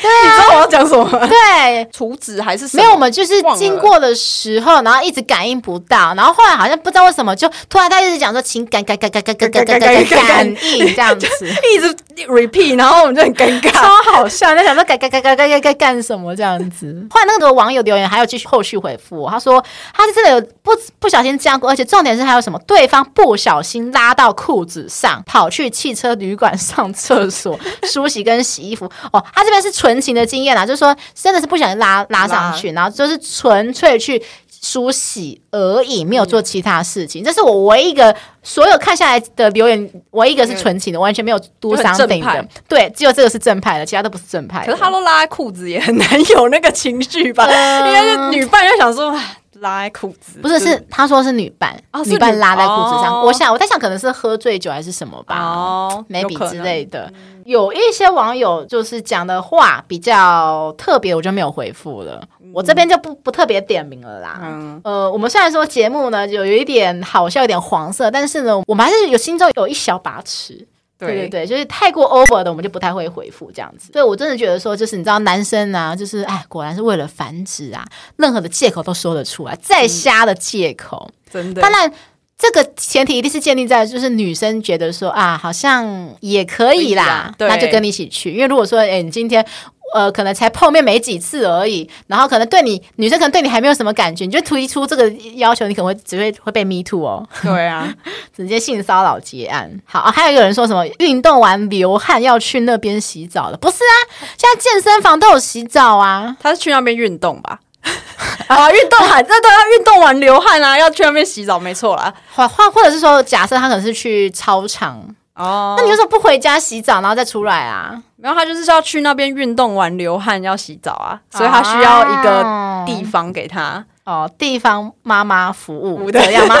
[0.00, 1.26] 对、啊，你知道我要讲什么吗？
[1.26, 2.94] 对，厨子还是什么没有？
[2.94, 11.26] 我们就是经过的时候，然后一直感应不到，然后后来好像不知道为什么，就突然他一直讲说，请感感感感感感感感感感应这样子，
[11.74, 11.92] 一直
[12.28, 14.54] repeat，然后我们就很尴尬，超好笑。
[14.54, 16.94] 在想说，感感感感感感感干什么这样子？
[17.10, 19.60] 后来那个网友留言还有继续后续回复，他说
[19.92, 20.70] 他是真的有不
[21.00, 22.60] 不小心这样过，而且重点是还有什么？
[22.68, 26.94] 对方不小心拉到裤子上，跑去汽车旅馆上。
[27.00, 34.22] 厕所 梳洗跟洗衣服哦，他这边是纯情的经验啦，就是说真的是不小心拉拉上去，然后就是纯粹去
[34.62, 37.24] 梳洗而已，没有做其他事情。
[37.24, 42.46] 这是我唯一一个所有看下来的留言，唯一一个是纯情的，完全没有 do something 的。
[42.68, 44.66] 对，只有这个是正派的，其他都不是正派。
[44.66, 47.46] 可是他都拉在裤子，也很难有那个情绪吧？
[47.46, 49.18] 呃、因为女伴就想说。
[49.60, 53.14] 拉在裤子，不是，是他说是女伴，哦、女伴拉在裤子上。
[53.14, 57.12] 哦、我想我在想，可能是喝醉酒还是什么吧、哦、，maybe 之类的。
[57.44, 62.22] 有一些网友就是讲的话比较特别，我就没有回复了。
[62.40, 64.38] 嗯、我这边就不不特别点名了啦。
[64.42, 70.66] 嗯，呃，我们虽然说节目呢有有一点好笑，有点黄色，但是呢，我们还是有心中有一小把尺。
[71.06, 73.92] 对对对，就是太过 over 的，我们就不太会回复这样子。
[73.92, 77.84] 所以我真的觉得说，就是你知道，男生啊，就是哎，果然是为了繁殖啊，
[78.16, 81.62] 任何的借口都说得出来，再瞎的借口，嗯、真的。
[81.62, 81.92] 当然，
[82.40, 88.32] 这个前提一定是建立在就是女生觉得说啊，好像也可以啦，那就跟你一起去。
[88.32, 89.44] 因为如果说，哎，你今天。
[89.92, 97.26] 呃，可能才碰面没几次而已，然后可能对你女生可能对你还没有什么感觉，你就提出这个要求，你可能会只会会被 me too 哦。
[97.42, 97.92] 对啊，
[98.32, 99.68] 直接性骚扰结案。
[99.84, 103.96] 好，啊，还有一个人说什么运动完流汗要去那边洗澡的，不是啊？
[104.38, 106.36] 现在健身房都有洗澡啊。
[106.38, 107.58] 他是去那边运动吧？
[108.48, 112.12] 啊，运动还那都要运动完流汗啊，要去那边洗澡，没错啦。
[112.34, 115.00] 或或或者是说，假设他可能是去操场
[115.34, 117.94] 哦，那你为什么不回家洗澡，然后再出来啊？
[118.20, 123.84] 然后他就是要去那边运动完流汗要洗澡啊，所以他需要一个地方给他。
[124.10, 126.56] 哦，地方妈妈服务这样吗？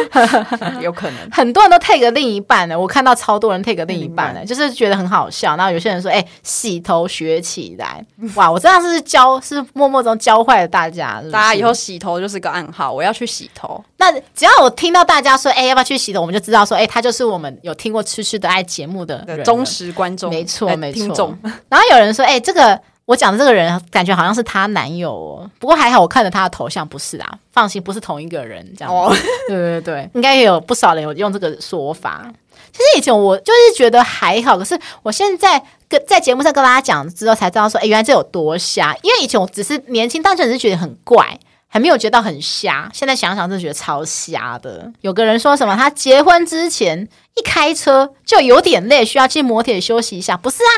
[0.80, 2.78] 有可能，很多人都 take 另一半呢。
[2.78, 5.54] 我看到超多人 take 另一半呢，就是觉得很好笑。
[5.58, 8.02] 然后有些人说：“哎、欸，洗头学起来，
[8.34, 11.32] 哇！”我这样是教，是默默中教坏了大家是是。
[11.32, 13.84] 大家以后洗头就是个暗号，我要去洗头。
[13.98, 21.36] 那只要我听到大家说：“哎、欸，要不要去洗头？”我们就知道说：“哎、欸，他就是我们有听过《痴痴的爱》节目的忠实观众。”没错，没错。
[21.68, 22.80] 然后有人说：“哎、欸，这个。”
[23.10, 28.94] 我讲的这个人感觉好像是她男友哦，不过还好我看着她的头像不是啊，放心不是同一个人这样。
[28.94, 29.12] 哦，
[29.48, 32.32] 对对对，应该也有不少人有用这个说法。
[32.70, 38.96] 其实以前我就是觉得还好，可是我现在跟在节目上跟大家讲之后才知道说，哎，原来这有多瞎。
[39.02, 42.88] 因为以前我只是年轻，单纯是觉得很怪，还没有觉得到很瞎。
[42.94, 44.88] 现在想想，真的觉得超瞎的。
[45.00, 50.36] 有个人说什么，他结婚之前一开车就有点累，需要去摩铁休息一下。
[50.36, 50.70] 不是啊。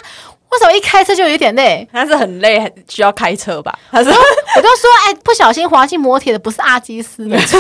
[0.53, 1.89] 为什么一开车就有点累？
[1.91, 3.77] 他是很累，需要开车吧？
[3.91, 7.59] 他说，我就说，哎，不小心滑进摩铁的不是阿基斯的车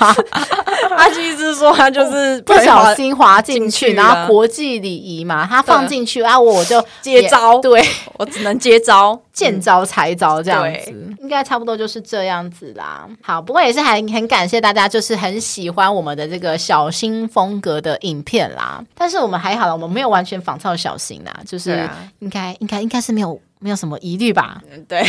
[0.00, 0.12] 吗？
[0.98, 7.80] 阿基斯说他就是不小心滑进去，然后国际礼仪嘛，他放进去啊，我就接招，对，
[8.14, 13.06] 我只能接招，见招拆招这样子，应该差不多就是这样子啦。
[13.22, 18.82] 好，不过也是还很感谢大家，就是很喜欢我们的这个小新风格的影片啦。
[18.96, 21.88] 但是我们还好了，我们没有完全仿照小新啦，就是。
[22.20, 24.60] 应该应该应该是没有没有什么疑虑吧？
[24.88, 25.02] 对，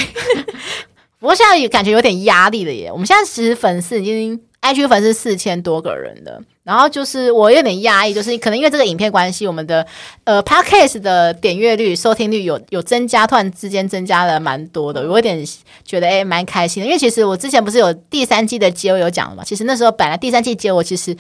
[1.20, 2.92] 不过现在也感觉有点压力了耶。
[2.92, 4.40] 我们现在其实粉丝已经
[4.74, 9.86] IG 粉丝四千多个人的，然后就是我有点压抑，就是可能因为这个影片关系，我们的
[10.24, 15.46] 呃 Podcast 的点阅率、收听率有有增加，突然之间增加了蛮多的，我有点
[15.86, 16.88] 觉得诶蛮开心的。
[16.88, 21.16] 因为其实我之前不是有第三季的结尾有讲了嘛，其实那时候本来第三季结尾其实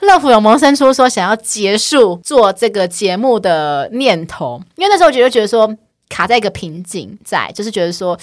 [0.00, 5.76] 乐福有萌生出说想要结束做这个节目的念头，因为那时候我觉得觉得说。
[6.08, 8.16] 卡在一个瓶颈，在就是觉得说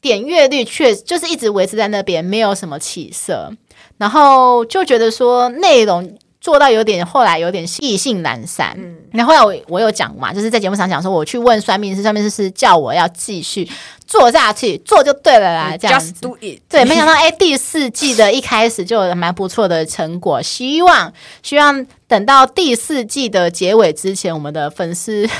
[0.00, 3.52] 点阅率确就是一直维持在那边，没有什么起色，
[3.98, 8.74] 然后就觉得说内容做到有点后来有点意兴阑珊。
[8.78, 13.68] 嗯，然后后来我我有讲嘛，就是在节目上讲说，我去问算命师，算命师是叫我要继续
[14.06, 16.12] 做下去，做就对了啦，这样子。
[16.12, 16.60] Just do it。
[16.68, 25.28] 对，没想到哎，第四季的一开始就有蛮不错的成果，希望希望等到第四季的结尾之前，我们的粉丝。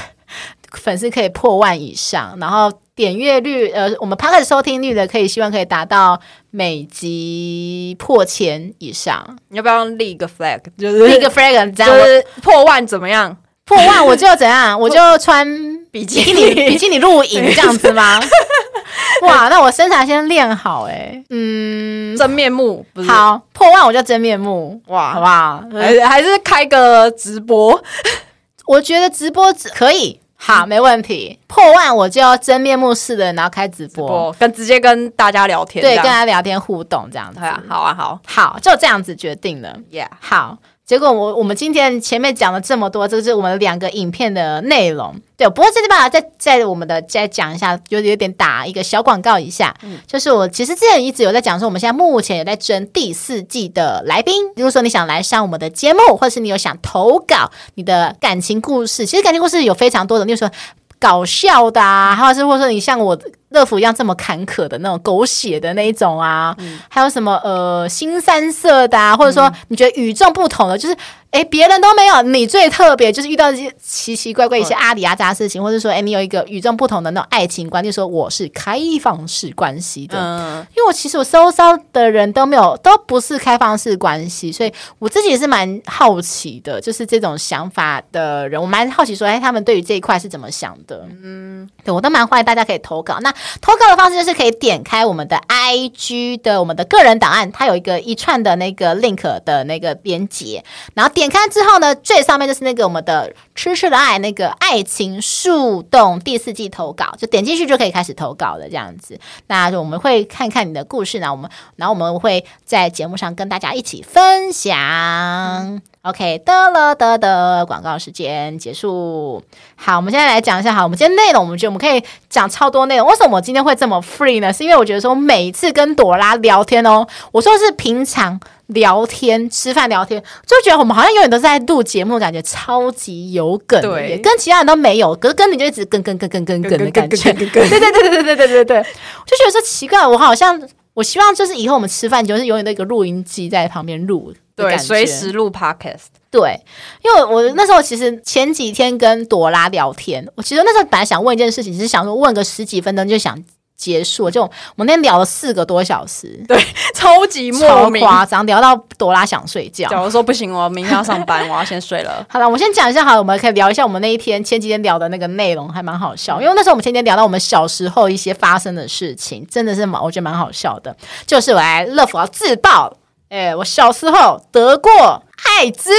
[0.72, 9.38] 粉丝可以破万以上，然后点阅率，呃，我们 Podcast 收听率的可以希望可以达到每集破千以上。
[9.50, 10.58] 你要不要立一个 flag？
[10.76, 13.36] 就是立一个 flag，这样就是破万怎么样？
[13.64, 14.74] 破万我就怎样？
[14.80, 15.46] 我就穿
[15.92, 18.18] 比基尼比基尼露营这样子吗？
[19.22, 25.62] 哇，那我身材先练好哎、欸，嗯，真面目好破万我就真面目哇，好不好？
[26.08, 27.80] 还是开个直播。
[28.66, 30.18] 我觉得直播可以。
[30.40, 31.38] 好，没问题。
[31.48, 37.40] 破万我就要真面目似的，然后开直播，直播跟直接跟大家聊天，对，跟大家聊天互动这样子。
[37.40, 39.76] 对啊，好啊，好，好，就这样子决定了。
[39.90, 40.58] Yeah，好。
[40.88, 45.14] 结果我我们今天前面讲了这么多，这是我们两个影片的内容。
[45.36, 54.46] 对，不过这地方再再我们的再讲一下，有有点打一个小广告一下，嗯，就是我其实之前一直有在讲说，我们现在目前也在征第四季的来宾。
[54.56, 60.50] 如果说你想来上我们的节目，或者是你有想投稿你的感情故事，其实感情故事有非常多的，例如说
[60.98, 63.18] 搞笑的啊，或者是或者说你像我。
[63.50, 70.96] 乐福一样这么坎坷的那种狗血的那一种啊，嗯、还有什么呃新三色的啊，或者说你觉得与众不同的，就是
[71.30, 91.06] 诶别人都没有，你最特别，就是遇到一些奇奇怪怪一些阿里阿杂事情，或者说诶你有一个与众不同的那种爱情观，就说我是开放式关系的，嗯，因为我其实我收骚的人都没有，都不是开放式关系，所以我自己也是蛮好奇的，就是这种想法的人，我蛮好奇说，哎，他们对于这一块是怎么想的？
[91.22, 93.34] 嗯，我都蛮欢迎大家可以投稿，那。
[93.60, 109.18] 投稿的方式就是可以点开我们的 IG 的我们的个人档案，它有一个一串的那个 link 的那个连结，然后点开之后呢，最上面就是那个我们的痴痴的爱那个爱情树洞第四季投稿，就点进去就可以开始投稿了，这样子。
[109.48, 115.82] 那就我们会看看你的故事呢，我们然后我们会在节目上跟大家一起分享。
[116.02, 119.42] OK，得了得得，广告时间结束。
[119.74, 120.72] 好，我们现在来讲一下。
[120.72, 123.08] 好，我们今天内容，我们觉得我们可以讲超多内容。
[123.08, 124.52] 为什么我今天会这么 free 呢？
[124.52, 128.38] 是因为我觉得说，每一次跟朵拉聊天哦，我说是平常
[128.68, 138.82] 聊天、吃饭聊天，就觉得我们好像永远都是在录节目，感觉超级有梗，对，跟其他人都没有，可是跟你就一直跟跟跟跟跟跟的感觉，对对对对对对对对对，
[139.26, 140.60] 就觉得说奇怪，我好像
[140.94, 144.32] 我希望就是以后我们吃饭就是永远的一个录音机在旁边录。
[144.54, 146.06] 对，随时录 podcast。
[146.32, 146.60] 对，
[147.04, 153.40] 因为我那时候其实前几天跟朵拉聊天，我其实那时候本来想问一件事情，只是想说问个十几分钟就想
[153.78, 156.60] 结束，就我们那天聊了四个多小时，对，
[156.92, 159.88] 超级莫名超夸张，聊到朵拉想睡觉。
[159.88, 162.26] 假如说不行，我明天要上班，我要先睡了。
[162.28, 166.42] 好了，我先讲一下，好了，我们可以聊一下我们那一天前几天聊的那个内容，还蛮好笑。
[166.42, 170.94] 因为那时候我们前几天聊到我们小时候一些发生的事情，真的是蛮，我觉得蛮好笑的。
[171.24, 172.92] 就是我来乐福要自爆。
[173.28, 175.90] 哎，我小时候得过艾滋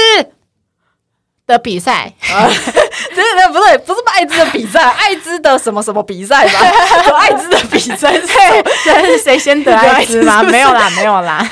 [1.49, 2.47] 的比赛，啊，
[3.15, 6.59] 对对，不对，不是艾滋的比赛，艾滋的什么什么比赛吧？
[7.09, 10.41] 有艾滋的比赛，对，这是谁先得艾滋吗？
[10.43, 11.49] 没有啦，没有啦。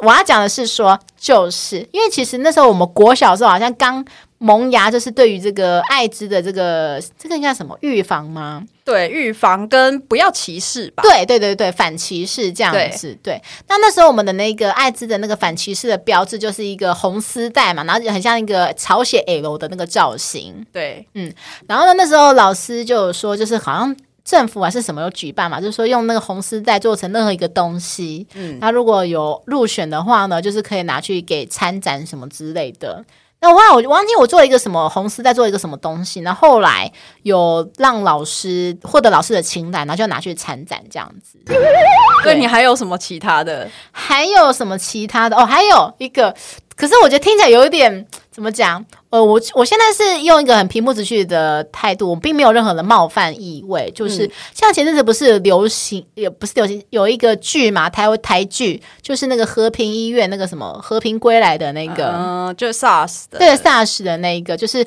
[0.00, 4.04] 我要讲的是说，就是因为其实那时候我们国小的时候好像刚。
[4.38, 8.64] 萌芽就是对于这个艾滋的这个这个应该什么预防吗？
[8.84, 11.02] 对，预防跟不要歧视吧。
[11.02, 13.18] 对对对对，反歧视这样子。
[13.22, 20.64] 对，对，那那时候我们的那个艾滋的那个反歧视的标志就是一个红丝带嘛，然后就很像一个朝鲜 L 的那个造型。
[20.72, 21.32] 对，嗯，
[21.66, 33.04] 然后呢，那时候老师就有说，就是好像政府还是什么有举办嘛，就是说用那个红丝带做成任何一个东西，嗯，那如果有入选的话呢，就是可以拿去给参展什么之类的。
[33.40, 36.90] 那我后来我忘记我做了一个什么红丝在做一个什么东西，然后后来
[37.22, 41.38] 有让老师获得老师的青睐，然后就拿去参展这样子。
[42.24, 43.70] 对，你还有什么其他的？
[43.92, 45.36] 还有什么其他的？
[45.36, 46.34] 哦，还有一个。
[46.76, 48.06] 可是我觉得听起来有一点
[48.38, 48.84] 怎么讲？
[49.10, 53.90] 呃，我我现在是用一个很平铺直叙的态度，我并没有任何的冒犯意味。
[53.92, 64.86] 就是、嗯、像前阵子不是流行，也不是流行，有一个剧嘛，台台剧，就是那个和平医院那个什么和平归来的那个，嗯、呃，就是 SARS 的，对 SARS 的那一个，就是。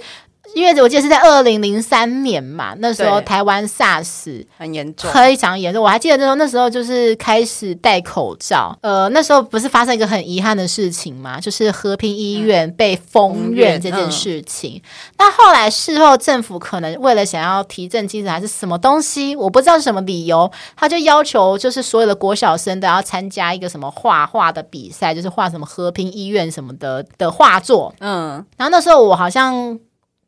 [0.53, 5.83] 因为我记得是在二零零三年嘛，那时候台湾 SARS 很严重，非常严重。
[5.83, 8.77] 我还记得那时候，那时候就是开始戴口罩。
[8.81, 14.81] 呃，那时候不是发生一个很遗憾的事情嘛，就是和平医院被封院这件事情。
[15.17, 27.93] 那、嗯、后来事后政府可能为了想要提振精神还是什么东西，我不知道是什么理由，他就要求就是所有的国小生都要参加一个什么画画的比赛，就是画什么和平医院什么的的画作。
[27.99, 29.79] 嗯，然后那时候我好像。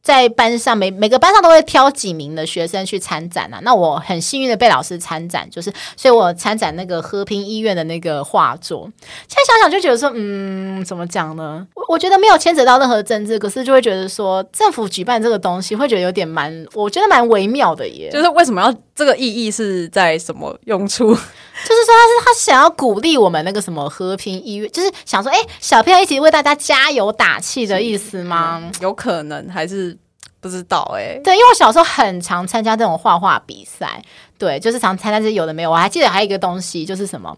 [0.03, 3.59] 在班上，每每个班上都会挑几名的学生去参展啊。
[3.63, 8.91] 那我很幸运的被老师参展，就是所以我参展那个和平医院的那个画作。
[9.29, 11.65] 现在想想就觉得说，嗯，怎么讲呢？
[11.73, 18.09] 我我觉得没有牵扯到任何政治，可是就会觉得说，政府举办这个东西，会觉得有点蛮，我觉得蛮微妙的耶。
[18.11, 21.17] 就是为什么要这个意义是在什么用处？
[21.63, 28.59] 就是说他是他想要鼓励我们那个什么和平医院，就是想说，哎，小朋友一起为大家加油打气的意思吗？
[28.61, 29.97] 嗯，有可能还是。
[30.39, 34.03] 不知道哎、欸，对，因为我小时候很常参加这种画画比赛，
[34.37, 35.71] 对，就是常参加这些有的没有。
[35.71, 37.33] 我还记得还有一个东西，就是什么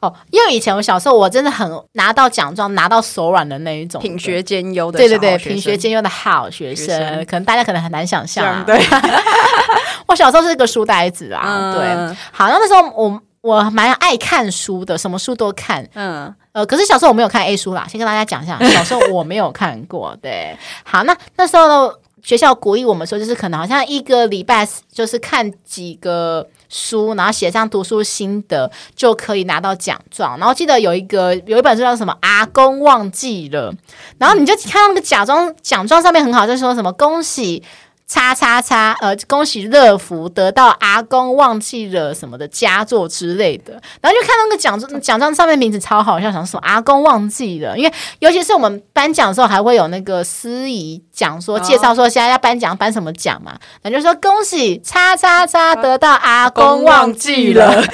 [0.00, 8.76] 哦，因为以前我小时候我真的很拿到奖状拿到手软的那一种，品学兼优的，对对对，品学兼优的好学生，学生可能大家可能很难想象、啊，对。
[10.08, 12.16] 我小时候是个书呆子啊，嗯、对。
[12.32, 20.56] 好，那那时候我我蛮爱看书的，什么书都看，嗯呃，可是小时候我没有看 A 书啦，先跟大家讲一下， 小时候我没有看过，对。
[20.84, 21.92] 好，那那时候呢？
[22.20, 30.36] 学校鼓励我们说，就是可能好像一个礼拜就是看几个书，然后写上读书心得，就可以拿到奖状。
[30.36, 33.72] 然后记得有一个有一本书叫什么《阿公忘记了》，
[34.18, 37.62] 然后你就看到那个奖状，奖状上面很好，就说什么恭喜。
[38.08, 53.52] 叉叉叉，呃，恭喜乐福得到阿公忘记了什么的佳作之类的，然后就看到那个奖状，奖状上面名字超好笑，想说阿公忘记了，因为尤其是我们颁奖的时候，还会有那个司仪讲说介绍说现在要颁奖颁什么奖嘛，
[53.82, 57.84] 然后就说恭喜叉叉叉得到阿公忘记了，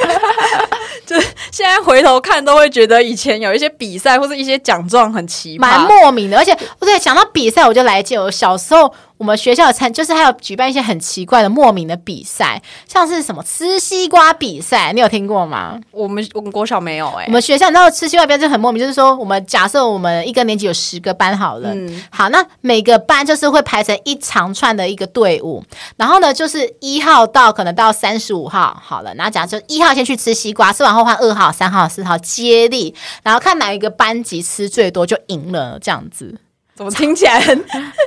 [1.04, 8.94] 就现在回头看都会觉得以前有一些比赛或者一些奖状很奇葩，蛮莫名的，而且不对，讲到比赛我就来劲，我小时候。
[9.24, 15.80] 我们学校参就是还有举办一些很奇怪的莫名的比赛，像是什么吃西瓜比赛，你有听过吗？
[15.90, 17.26] 我们我们国小没有哎、欸。
[17.28, 25.64] 我们学校你知道吃西瓜比赛就很莫名，就是说我们假设我们一个年级有十个班好了，嗯、好，那每个班就是会排成一长串的一个队伍，
[25.96, 36.38] 然后呢就是一号到可能到三十五号好了，然后假设一号先去吃西瓜，吃完后换二号、三号、四号接力，然后看哪一个班级吃最多就赢了，这样子。
[36.76, 37.64] 怎么听起来很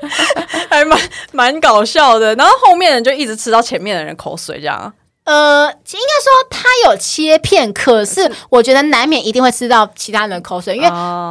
[0.69, 0.99] 还蛮
[1.31, 2.35] 蛮搞笑的？
[2.35, 4.93] 然后后面人就一直吃到前面的人口水，这样。
[5.23, 10.87] 呃，应该说他有切片，可是我觉得难免一定会吃到其他人的口水，因为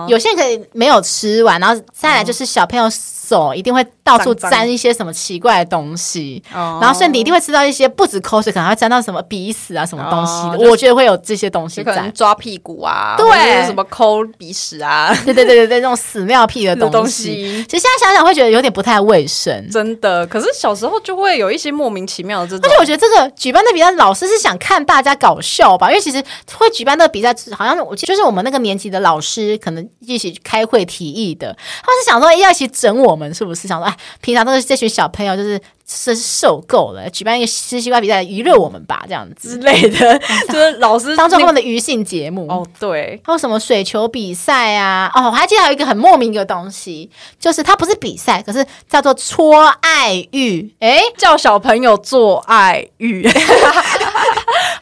[0.07, 2.91] 有些人可以没有吃完，然后再来就是小朋友
[3.29, 10.71] 手一定会到处沾一些什么奇怪的东西，然后身体一定会吃到一些不止口水，可能还会沾到什么鼻屎啊什么东西的。
[10.71, 17.65] 我觉得会有这些东西在，可能抓屁股啊，对，什么抠鼻屎啊，对对对对对，那种屎尿屁的东西。
[17.69, 20.27] 其实现在想想会觉得有点不太卫生，真的。
[20.27, 23.87] 可是小时候就会有一些莫名其妙的这种，而且我觉得这个举办的比赛。
[23.97, 26.23] 老师是想看大家搞笑吧，因为其实
[26.59, 33.67] 会举办那个比赛，好像我就是我们那个年级的老师可能一起开会提议的，他是想说要一起整我们，是不是？
[33.67, 35.61] 想说哎，平常都是这群小朋友，就是。
[35.89, 40.19] 是受够了，举办一个吃西瓜比赛娱乐我们吧，这样子之类的，
[40.51, 42.67] 就是老师当做他们的余兴节目哦。
[42.81, 45.09] 对，还有什么水球比赛啊？
[45.15, 47.09] 哦，我还记得还有一个很莫名的东西，
[47.39, 50.75] 就是它不是比赛，可是叫做搓爱玉。
[50.81, 53.25] 哎，叫小朋友做爱玉。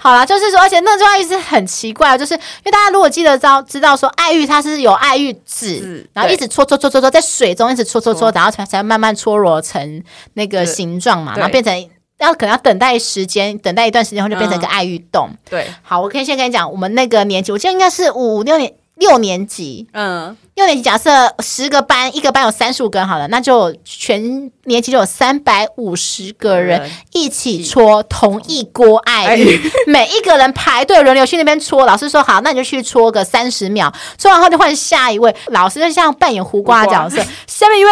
[0.05, 10.84] 好啦，就是说，而且那做爱意是很奇怪，就是因为大家如果记得知道知道说爱玉它是有爱玉籽，然后一直搓搓搓搓搓在水中一直搓搓搓，然后才才慢慢搓揉成那个形。
[10.84, 15.30] 形状嘛，然后变成要可能要等待时间，等待一段时间后就变成一个爱玉洞。
[15.32, 20.36] 嗯、对，好，我可以先跟你讲，我们那个年纪，我记得应该是五六年六年级，嗯。
[20.55, 24.22] 六年级假设十个班，一个班有三十五个人好了，那就全
[24.66, 31.84] 年级就有三百五十个人一起搓同一锅爱玉， 每一个人排队轮流去那边搓。
[31.84, 35.34] 老师说好，那你就去搓个三十秒，搓完后就换下一位。
[35.49, 37.16] 老师就像扮演胡瓜的角色，
[37.49, 37.90] 下面一位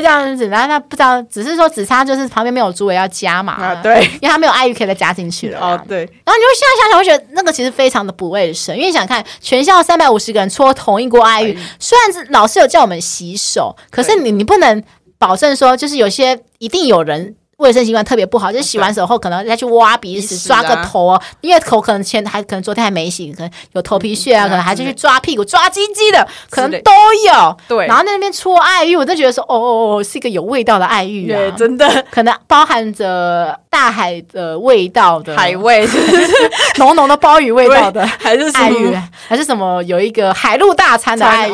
[0.00, 0.46] 这样子。
[0.46, 5.58] 然后他不知道，只是说只差就是旁边没有猪尾要加嘛，啊，对，因为他没有爱玉可以再加进去了。
[5.58, 5.98] 哦，对。
[5.98, 11.58] 然后你就现在想想，会觉得那个其实非常的不卫生，因为你想看全校三百五十个人搓同一锅爱玉。
[12.04, 14.82] 但是老师有叫我们洗手，可是你你不能
[15.18, 17.34] 保证说，就是有些一定有人。
[17.56, 26.92] 卫生习惯特别不好，就洗完手后可能再去挖鼻屎、抓个头哦，因为头可能前还可能昨天还没洗，可能有头皮屑啊，可能还是去抓屁股、抓鸡鸡的，可能都
[27.26, 27.56] 有。
[27.66, 35.86] 对，然后在那边搓爱玉，我就觉得说，哦哦哦，是一个有味道的爱玉啊，真的，可能包含着大海的味道的海味，
[36.80, 38.96] 浓浓的鲍鱼味道的，还是爱玉，
[39.28, 41.52] 还是什么有一个海陆大餐的爱玉？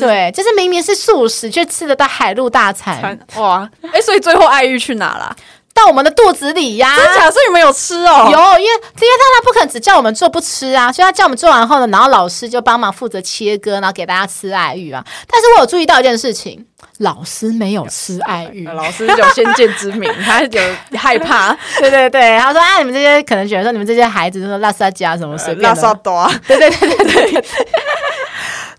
[0.00, 3.16] 对，就是明明是素食，却吃得到海陆大餐。
[3.36, 5.36] 哇，哎，所以最后爱玉去哪了？
[5.74, 6.96] 到我们的肚子里呀！
[6.96, 7.30] 真假？
[7.30, 8.28] 所以你们有吃哦？
[8.30, 15.04] 有，因为因为他他不可能只叫我们做不吃啊，所以他叫我们做完后呢，然后老师就帮忙负责切割，然后给大家吃爱玉啊。
[15.28, 16.64] 但是我有注意到一件事情，
[16.98, 20.62] 老师没有吃爱玉，老师有先见之明，他有
[20.96, 21.52] 害怕。
[21.80, 27.44] 对对对，他说啊，你们这些可能觉得说你们这些孩子就是拉萨加什么随便的，拉萨多，对对对对对。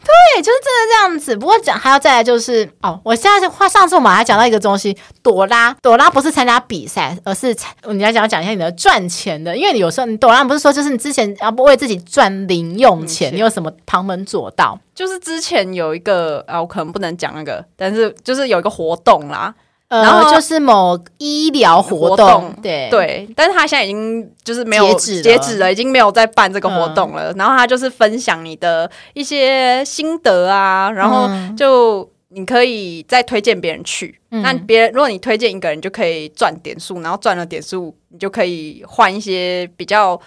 [0.06, 1.36] 对，就是真的这样子。
[1.36, 7.56] 不过讲还要再来就是哦，我现在是话，上次我们还讲到一个东西，朵拉，朵拉不是参加比赛，而是
[7.88, 14.80] 你要讲讲一下你的赚钱的，因为你有时候你朵拉不是说就是你之前要不为自己赚零用钱，你有什么旁门左道？
[14.94, 19.54] 就是之前有一个啊，我可能不能讲那个，但是就是有一个活动啦。
[19.88, 27.32] 呃，然后就是某医疗活动，对对，但是他现在已经就是没有截止截止了，已经没有在办这个活动了。
[27.32, 34.20] 嗯、然后他就是分享你的一些心得啊，然后就你可以再推荐别人去。
[34.32, 40.20] 嗯、那别人如果你推荐一个人，就可以赚点数，然后赚了点数，你就可以换一些比较。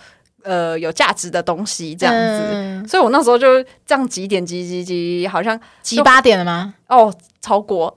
[0.45, 6.75] 呃，有价值的东西这样子，嗯、所以我那时候就这样几点几几几，好像几八点了吗？
[6.87, 7.13] 哦，
[7.43, 7.95] 超过，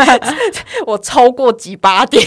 [0.86, 2.26] 我超过几八点，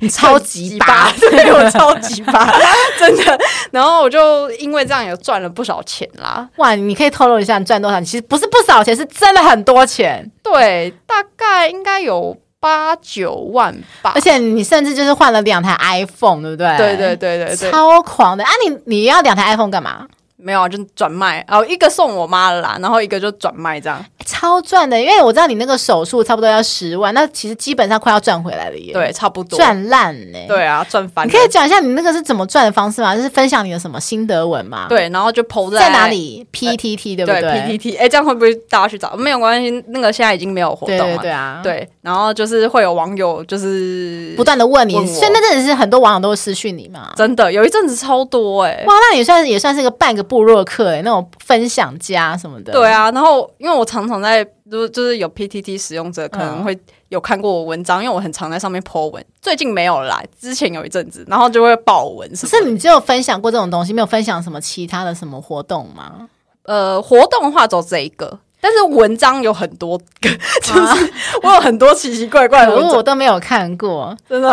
[0.00, 2.58] 你超级八，对，我超级八，
[2.98, 3.38] 真的。
[3.70, 6.48] 然后我就因为这样也赚了不少钱啦。
[6.56, 8.00] 哇，你可以透露一下你赚多少？
[8.00, 10.28] 其实不是不少钱，是真的很多钱。
[10.42, 12.36] 对，大概应该有。
[12.60, 16.76] 八九万吧，而且你甚至就是换了两台 iPhone，对不对？
[16.76, 18.50] 对对对对对，超狂的啊！
[18.68, 20.06] 你你要两台 iPhone 干嘛？
[20.36, 25.00] 没有啊，就转卖哦，一个送我妈了啦，然后一个就转卖这样，超赚的。
[25.00, 28.92] 因为我知道你那个手术差不多要十万，那其实基本上快要赚回来了耶。
[28.92, 30.38] 对，差不多赚烂呢。
[30.46, 31.26] 对啊，赚翻。
[31.26, 33.16] 你可以讲一下你那个是怎么赚的方式吗？
[33.16, 34.86] 就是分享你的什么心得文吗？
[34.88, 39.16] 对，然后就 po 在在哪里？PTT 对不对？PTT 哎，这样会不会大家去找？
[39.16, 41.18] 没有关系，那个现在已经没有活动了。
[41.18, 47.12] 对啊，对，然后就是会有网友就是不断的问你，所以那阵子是很多网友都会私讯你嘛？
[47.16, 48.84] 真的，有一阵子超多哎。
[48.86, 51.00] 哇，那也算也算是个半个部落客哎。
[51.02, 62.28] 那种分享家什么的，对啊，然后因为我常常在，就就是有 PTT 使用者可能会有看过我文章，嗯、因为我很常在上面 po 文，最近没有来，之前有一阵子，然后就会爆文。
[62.30, 66.28] 可是你只有分享过这种东西，没有分享什么其他的什么活动吗？
[66.64, 68.38] 呃，活动的话走这一个。
[68.60, 70.28] 但是文章有很多个，
[70.62, 74.48] 就是我有很多奇奇怪怪的，我都没有看过，真的，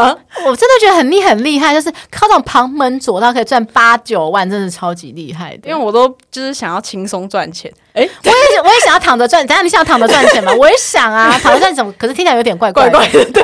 [0.45, 5.69] 我真的觉得很厉很厉害，就是靠这种旁门左道可以赚八九万，真的超级厉害的。
[5.69, 10.53] 因为我都就是想要轻松赚钱，哎、欸， 我也我也想要躺着赚，等下你想要躺着赚钱吗？
[10.57, 13.43] 我也想啊，躺着赚钱，可是听起来有点怪怪的，怪怪的，对。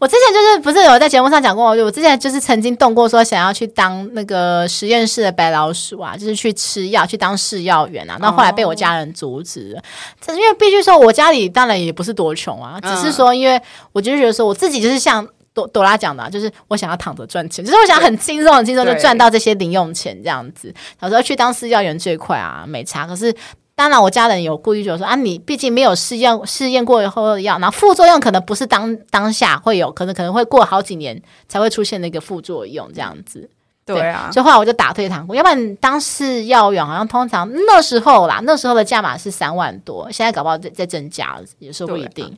[0.00, 9.82] 我之前就是不是有在节目上讲过，我之前就是曾经动过说想要去当那个实验室的白老鼠啊，就是去吃药去当试药员啊，那后来被我家人阻止了。
[10.18, 13.60] 这、哦、因为必须说，我家里当然也不是多穷啊，只是说因为
[13.92, 20.74] 我就是觉得说我自己就是像朵朵拉讲的、啊，就是我想要躺着赚钱，就是我想很轻松很轻松就赚到这些零用钱这样子。
[20.98, 23.06] 小时候去当试药员最快啊，没差。
[23.06, 23.34] 可是。
[23.80, 31.18] 当然，我家人有故意就说啊，你毕竟没有试验试验过以后的药，那副作用可能不是当当下会有，可能可能会过好几年
[31.48, 33.48] 才会出现那个副作用这样子。
[33.86, 42.24] 对啊，所以后来我就打退堂鼓，要不然当时药员好像通常那时候啦，那时候的价码是三万多，现在搞不好在在增加，也说不一定。
[42.24, 42.30] 啊、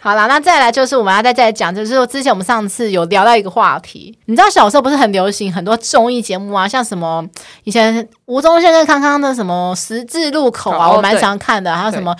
[0.00, 7.26] 好啦，那再来就是我们要再再讲，就是说之前我们上次有聊到一个话题，你知道小时候不是很流行很多综艺节目啊，像什么
[7.64, 12.14] 以前吴宗宪跟康康的什么十字路口啊，哦、我蛮常看的，还有什么。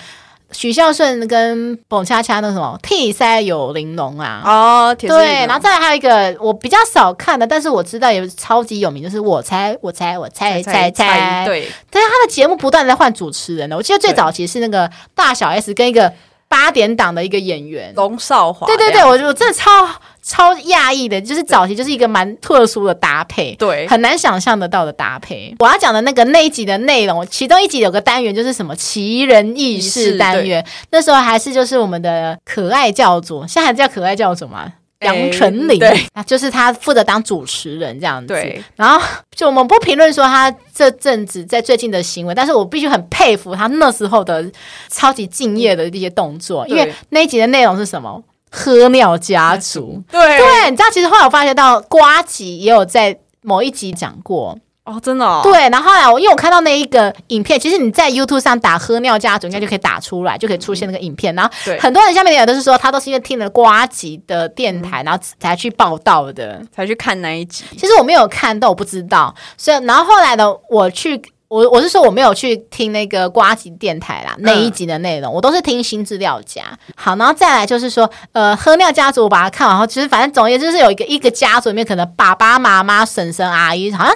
[0.51, 4.41] 许孝顺跟蹦恰恰那什么替塞有玲珑啊。
[4.45, 16.11] 哦，对，然后再来还有一个我比较少看的，但是我知道也超级有名，就是我猜我猜我猜猜猜，对，但是他的节目不断在换主持人呢，我记得最早其实是那个大小 S 跟一个
[16.47, 17.93] 八点档的一个演员。
[17.95, 19.87] 龙少华，对对对，我我真的超。
[20.31, 25.53] 超讶异的，就是早期就是一个蛮特殊的搭配，对，很难想象得到的搭配。
[25.59, 34.71] 我要讲的那个那一集的内容，其中一集有个单元就是什么奇人异事单元，那时候还是就是我们的可爱教主，现在还叫可爱教主吗？
[35.01, 38.27] 杨丞琳，对，就是他负责当主持人这样子。
[38.27, 39.05] 对，然后
[39.35, 44.49] 就我们不评论说他这阵子在最近的行为，但是我必须很佩服他那时候的
[44.87, 48.23] 超级敬业的一些动作，因为那一集的内容是什么？
[48.51, 55.69] 喝尿家族，对对，你知道，其实后来我发现到瓜吉也有在某一集讲过哦，真的、哦，对。
[55.69, 61.33] 然后后来我因为我看到那一个影片，其实你在 YouTube 上打“喝尿家族”应该就可以打出来，就可以出现那个影片。
[61.33, 67.63] 然后很多人下面也都是说，他都是因为听了瓜吉的电台，然后才去报道的，才去看那一集。
[67.77, 69.33] 其实我没有看，但我不知道。
[69.55, 71.21] 所以，然后后来呢，我去。
[71.51, 76.63] 我我是说我没有去听那个瓜吉电台啦，那一集的内容，嗯、我都是听新资料夹。
[76.95, 84.15] 好，然后再来就是说，呃，喝尿家族我把它看完后，其实反正总而言之就是有一个一个家族里面，可能爸爸妈妈、婶婶、阿姨，好像。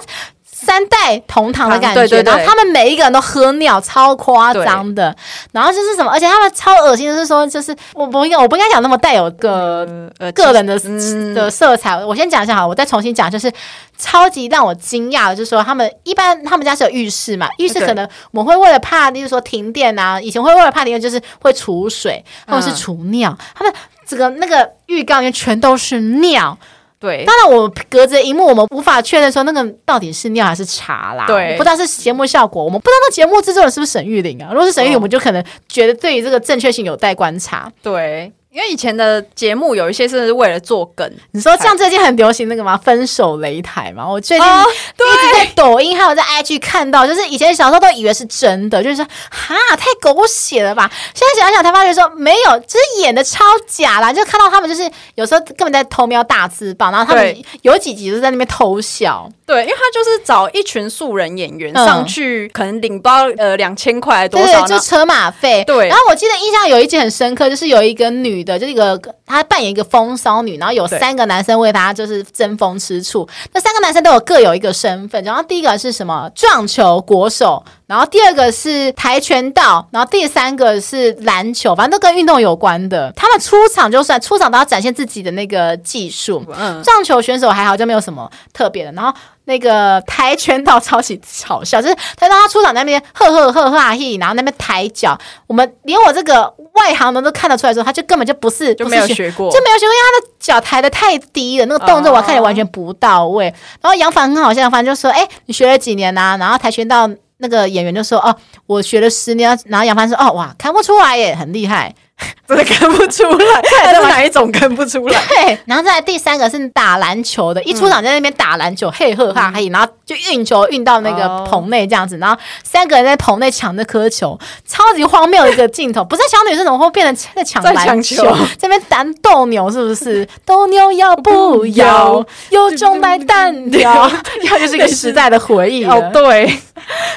[0.58, 5.14] 三代同堂的感觉，对对对，然后他们每一个人都喝尿，超夸张的。
[5.52, 9.86] 然后就是什么，而且他们超恶心，就是说，就是我不应该，我不应该讲那么带有个、
[10.18, 12.02] 呃、个人的、嗯、的色彩。
[12.02, 13.52] 我先讲一下好，我再重新讲，就是
[13.98, 23.70] 超级让我惊讶的，就是说他们一般他们家是有浴室嘛，浴室可能我们会为了怕，就是说停电啊，以前会为了怕停电，就是会储水，或者是储尿，嗯、他们
[24.06, 26.56] 这个那个浴缸里面全都是尿。
[26.98, 31.26] 对，当然我隔着荧幕，我们无法确认说那个到底是尿还是茶啦。
[31.26, 34.48] 对，不知道是节目效果，我们不知道那节目制作人是不是沈玉玲啊？
[34.50, 37.70] 如果是沈玉玲，哦、我们就可能觉得对于这个正确性有待观察。
[37.82, 38.32] 对。
[38.56, 41.06] 因为以前的节目有一些是为了做梗。
[41.32, 42.74] 你说像最近很流行那个嘛？
[42.74, 50.90] 分手擂台嘛，我最近一直在抖音还有在 IG 看到，就是以前小时候都以为是真的，就是说哈太狗血了吧？
[51.12, 54.10] 现在想想才发觉说没有，就是演的超假啦。
[54.10, 59.28] 就看到他们就是有时候根本在偷瞄大字报，然后他们有几集就在那边偷笑。
[59.44, 65.62] 对，因为他就是找一群素人演员上去，可能领包呃两千块多少，就车马费。
[65.64, 73.28] 对，然后我记得印象有一集很深刻，就是有一个女的，就是一个她扮演一个风骚女，然后有三个男生为她就是争风吃醋。
[73.52, 83.12] 那三个男生都有各有一个身份，然后第一个是什么撞球国手，然后第二个是跆拳道，然后第三个是篮球，反正都跟运动有关的。
[83.14, 86.44] 他们出场就算出场都要展现自己的那个技术。
[86.56, 88.92] 嗯，撞球选手还好，就没有什么特别的。
[88.92, 89.12] 然后。
[89.48, 95.16] 那个跆拳道超级好笑，就是他当他出场那边呵呵呵哈嘿，然后那边抬脚，
[95.46, 103.44] 我们连我这个外行人都看得出来说，他就根本就不是就没有学过，就没有学过，因为他的脚抬的太低了，那个动作我看起来完全不到位。
[103.80, 107.08] 然后杨凡很好笑，杨凡就说：“哎，你学了几年呐、啊？”然后跆拳道
[107.38, 111.94] 那个演员就说：“哦，我学了十年。”然后杨帆说：“哦，哇，看不出来耶，很厉害。”
[112.46, 115.20] 真的看不出来， 看是哪一种看不出来？
[115.28, 126.04] 对，然后再来第三个是打篮球的，一出场在那边打篮球，嘿呵哈嘿，然后就运球运到那个棚内这样子，然后三个人在棚内抢那颗球，超级荒谬的一个镜头。
[126.06, 128.24] 不是小女生怎么会变成在抢篮球？
[128.58, 130.26] 这边打斗牛是不是？
[130.44, 132.24] 斗牛要不要？
[132.50, 134.08] 有种来单挑，
[134.44, 136.10] 要就是一个时代的回忆哦。
[136.12, 136.46] 对，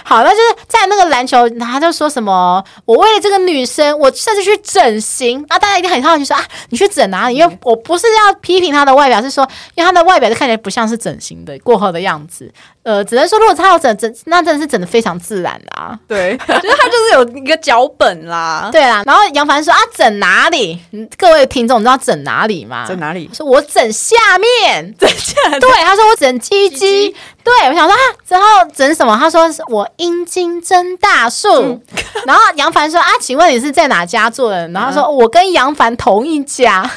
[0.03, 2.63] 好，那就是在那个篮球，他就说什么？
[2.85, 5.19] 我为了这个女生，我甚至去整形。
[5.19, 7.35] 行，那大家一定很好奇说啊，你去整哪里？
[7.35, 9.43] 因为我不是要批评他的外表，是说
[9.75, 12.51] 因为他的外表就看起来不像是整形的过后的样子。
[12.83, 15.97] 呃，只能说如果他要整整，那真的是整的非常自然的啊。
[16.07, 18.69] 对， 就是他就是有一个脚本啦。
[18.73, 20.79] 对啦，然后杨凡说啊，整哪里？
[21.17, 22.85] 各位听众，你知道整哪里吗？
[22.87, 23.29] 整哪里？
[23.33, 25.59] 说我整下面， 整下面。
[25.59, 27.13] 对，他说我整鸡鸡。
[27.41, 29.17] 对，我想说啊，然后整什么？
[29.17, 31.49] 他说是我阴茎增大术。
[31.51, 31.81] 嗯、
[32.25, 34.67] 然后杨凡说啊，请问你是在哪家做的？
[34.69, 36.89] 然后说我跟杨凡同一家。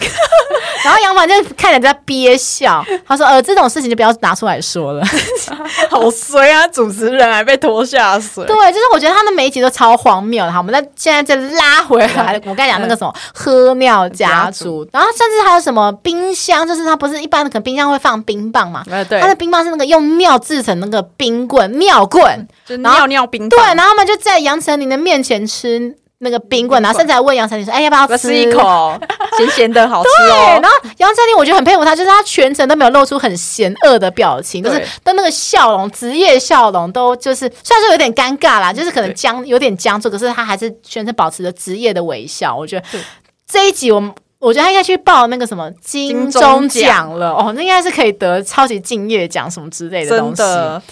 [0.84, 5.02] 然后杨凡就看着在憋笑，他说呃，这种事情就不要拿出来说了。
[5.90, 6.66] 好衰啊！
[6.68, 8.44] 主持人还被拖下水。
[8.46, 10.52] 对，就是我觉得他们每一集都超荒谬的。
[10.52, 18.82] 好，我们再现在再拉回来，我刚才讲那个什么喝尿家族，然后甚至还有什么冰箱，就是它不是一般的，可能冰箱会放冰棒嘛？
[19.08, 23.58] 对，它的冰棒是那个用尿制成那个冰棍，尿棍，就尿尿冰棒。
[23.58, 25.96] 对，然后他们就在杨丞琳的面前吃。
[26.22, 28.96] 那个冰棍，然后甚至还问杨丞琳说：“哎，要不要吃，吃一口？
[29.36, 42.56] 咸咸的，好吃哦。”然后杨丞琳，我觉得很佩服他，就是他全程都没有露出很嫌恶的表情，就是都那个笑容，职业笑容都就是虽然说有点尴尬啦，就是可能僵有点僵住，可是他还是全程保持着职业的微笑。
[42.56, 42.86] 我觉得
[43.46, 44.12] 这一集我们。
[44.42, 50.42] 我觉得他应该去报那个什么金钟奖了哦，那应该是可以得超级敬业奖什么之类的东西。
[50.42, 50.82] 的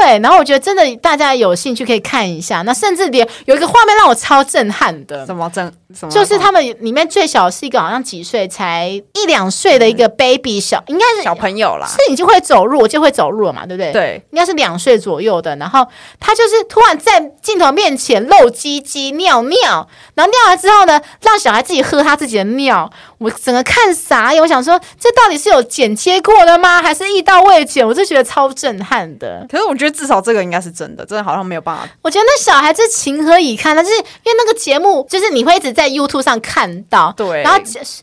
[0.00, 2.62] 对，然后我觉得真的大家有兴趣可以看一下。
[2.62, 5.70] 那甚至连有一个画面让我超震撼的，什么震？
[5.94, 6.10] 什么？
[6.10, 13.92] 就是他们里面最小是一个好像几岁，才一两岁的一个 baby 小，应该是小朋友啦，是已经会走路，就会走路了嘛，对不对？
[13.92, 15.54] 对，应该是两岁左右的。
[15.56, 15.86] 然后
[16.18, 22.90] 他就是突然在镜头面前露鸡鸡尿尿，然后尿完之后呢，让小孩自己喝他自己的尿。
[23.22, 26.82] 我整个看傻眼，我想说，这到底是有剪切过的吗？
[26.82, 27.86] 还是一刀未剪？
[27.86, 29.46] 我就觉得超震撼的。
[29.50, 31.88] 可是我觉得至少这个应该是真的，真的好像没有办法。
[32.02, 33.82] 我觉得那小孩子情何以堪呢？
[33.82, 37.12] 就是因为那个节目，就是你会一直在 YouTube 上看到。
[37.16, 37.42] 对。
[37.42, 37.58] 然后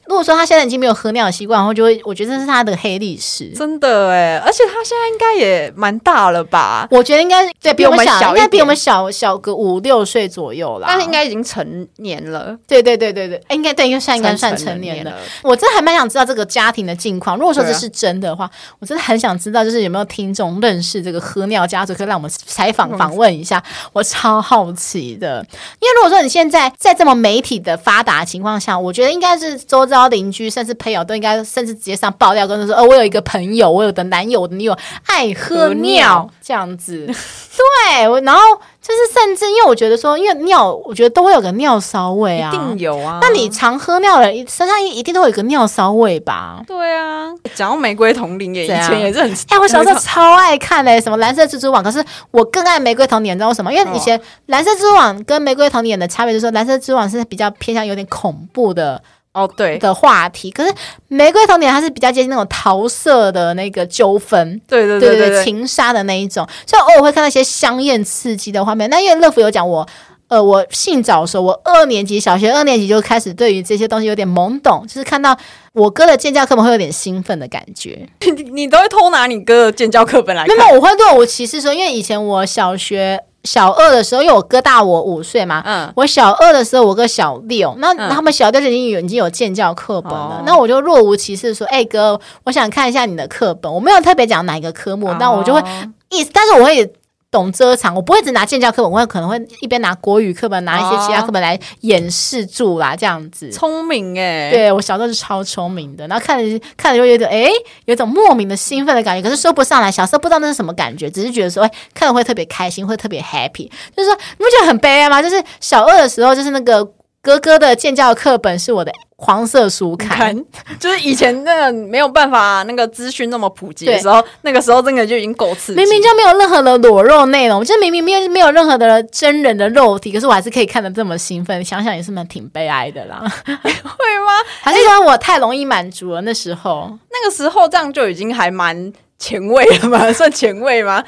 [0.06, 3.50] 如果说他现在已经没有喝尿的习惯，然后就会，我觉得这是他的黑历史。
[3.56, 6.88] 真的哎，而且他现在应该也蛮大了吧？
[6.92, 10.88] 我觉得应该对比我们小，应该比我们小小个五六岁左右啦。
[10.90, 12.58] 但是应该已经成年了。
[12.68, 15.09] 对对对对对，应该对，应该算应该算成年了。
[15.42, 17.38] 我真的还蛮想知道这个家庭的近况。
[17.38, 18.50] 如果说这是真的话，
[18.80, 23.64] 我真的很想知道，就是有没有听众认识这个喝尿家族，可以让我们采访访问一下。
[23.94, 25.46] 我超好奇的，
[25.80, 37.06] 因为如果说你现在在这么媒体的发达情况下，我觉得应该是周遭邻居甚至朋友都应该，甚至直接上爆料，跟他说：“哦，我有一个朋友，我有的男友，我的女友爱喝尿这样子。
[37.58, 38.42] ”对，然后。
[38.90, 43.20] 就是甚至，因为我觉得说，因为尿，我觉得都会有个尿骚味啊，一定有啊。
[43.22, 46.60] 那你常喝尿的人身上一一定都会有个尿骚味吧？
[46.66, 47.32] 对啊。
[47.54, 51.84] 讲到玫瑰童林也以前也是很，哎，我小时候超爱看嘞，什么蓝色蜘蛛网。
[51.84, 53.72] 可是我更爱玫瑰童林，你知道为什么？
[53.72, 59.00] 因为以前蓝色蜘蛛网跟玫瑰童林的差别就是说，蓝色蜘蛛网是比较偏向有点恐怖的。
[59.34, 60.74] 哦，对的话题，可是
[61.08, 68.90] 玫瑰童年它是比较接近那种桃色的那个纠纷，对对对对，对情杀的那一种，所以偶尔会看到一些香艳刺激的画面。
[68.90, 69.88] 那因为乐福有讲我
[70.30, 75.36] 呃，我性早熟，我二年级小学二年级就开始对于这些东西有点懵懂，就是看到
[75.74, 78.08] 我哥的建教课本会有点兴奋的感觉。
[78.36, 80.56] 你你都会偷拿你哥的建教课本来看？
[80.56, 95.64] 没有，我会对我其实说，因为以前我小学小二的时候，因为我哥大我五岁嘛，嗯，我小二的时候我哥小六，那他们小六就已经有已经有建教课本了，嗯、那我就若无其事说，哎、欸、哥，我想看一下你的课本，我没有特别讲哪一个科目，但我就会
[96.10, 96.94] 意思，但是我会。
[97.32, 103.52] 懂遮藏，我不会只拿建教课本，我会可能会一边拿国语课本，拿一些其他课本来掩饰住啦，这样子。
[103.52, 107.52] 聪明诶，对，我小时候是超聪明的，然后看着看着就有点诶，
[107.86, 109.92] 有种莫名的兴奋的感觉，可是说不上来。
[109.92, 113.70] 小时候不知道那是什么感觉，只是觉得说，哎，看了会特别开心，会特别 happy。
[113.96, 115.22] 就是说，你不觉得很悲哀吗？
[115.22, 116.84] 就是小二的时候，就是那个
[117.22, 118.92] 哥哥的建教课本是我的。
[119.22, 120.34] 黄色书刊，
[120.80, 125.78] 就是以前那个没有办法那个资讯那么普及的时候，那个时候真的就已经够刺激。
[125.78, 131.62] 明明就没有任何的裸肉内容，就明明没有没有任何的真人的肉体，可是我还是可以看得这么兴奋。
[131.66, 134.32] 想想也是蛮挺悲哀的啦， 会吗？
[134.62, 136.22] 还是说我太容易满足了？
[136.22, 138.94] 那时候，那个时候这样就已经还蛮。
[139.22, 140.10] 前卫了吗？
[140.16, 141.04] 算前卫吗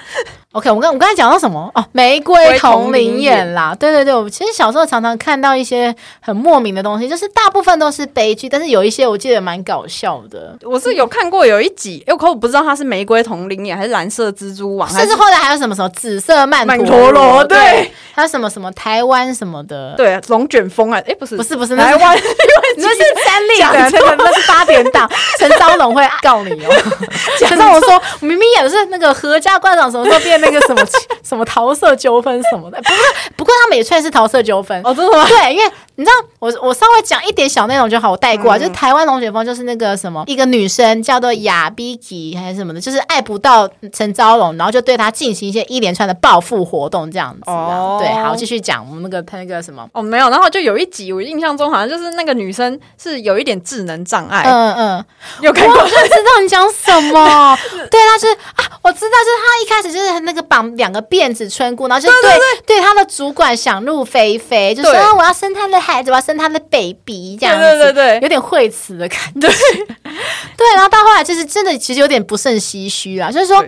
[0.54, 1.72] ？OK，我刚我刚才讲到什么？
[1.76, 10.58] 哦，玫瑰瞳铃眼啦，对对对，我其实小时候常常看到一些很莫名的东西，就是大部分都是悲剧，但是有一些我记得蛮搞笑的。
[10.64, 22.18] 我是有看过有一集，哎，可我不知道它是玫瑰瞳铃眼还是蓝色蜘蛛网，甚至后来还有什么什么紫色曼陀罗，对，对，还有什么什么台湾什么的，对，龙卷风啊，哎，不是不是不是台湾，
[22.78, 26.70] 那是 三立的，那个那是八点档，陈昭龙会告你哦。
[27.40, 28.02] 陈昭龙说。
[28.22, 30.82] 明明演的是那个合家观赏，什么时候变那个什么
[31.24, 32.78] 什么桃色纠纷什么的？
[32.82, 32.98] 不过
[33.38, 35.26] 不过他们也算是桃色纠纷哦，真的吗？
[35.28, 38.58] 对，因为你知道，我我稍微讲一点小内容就好，我带过啊。
[38.58, 47.42] 嗯、就是台湾龙卷风，就是那个什么一个女生叫做雅比吉还是什么的，就是爱不到陈昭龙，然后就对他进行一些一连串的报复活动，这样子。
[47.46, 55.06] 哦，对，好，继续讲我们那个他那个什么哦，没有，然后就有一集我印象中好像就是那个女生是有一点智能障碍，嗯嗯，
[55.42, 57.58] 有看过，我就知道你讲什么，
[57.90, 58.02] 对。
[58.12, 69.50] 他是啊，我知道，就是他一开始就是那个绑两个辫子村姑，然后就对对，他的主管想入非非，就说我要生他的孩子，我要生他的 baby，这样子，对对对对，有点惠慈的感觉，对，
[70.58, 73.64] 对，然后到后来就是真的，其实有点不胜唏嘘啊，就是说。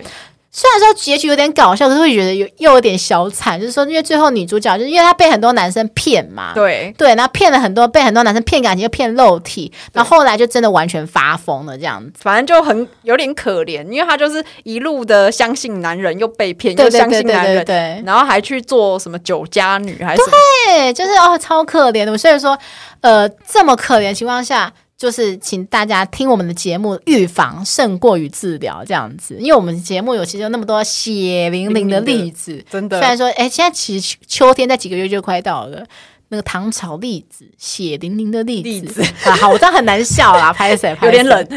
[0.56, 6.94] 虽然说结局有点搞笑，可是会觉得有又有点小惨，就是说，因为最后女主角就是因为她被很多男生骗嘛，对。
[6.96, 20.36] 对，然后骗了很多，被很多男生骗感情又骗肉体，然后后来就真的完全发疯了这样子，反正就很有点可怜，因为她就是一路的相信男人又被骗，又相信男人，对，然后还去做什么酒家女还是什么，
[20.68, 22.56] 对，就是哦超可怜的，所以说
[23.00, 24.72] 呃这么可怜的情况下。
[25.04, 32.98] 就是请大家听我们的节目，预防胜过于治疗这样子，因为我们节目有其实有那么多血淋淋的例子，真的。
[32.98, 35.86] 虽然说，哎，现在其实秋天在几个月就快到了。
[36.34, 40.96] 那个糖炒栗子，血淋淋的栗子，栗子 啊，好，我这样很难笑啦，拍谁？
[41.02, 41.46] 有点冷。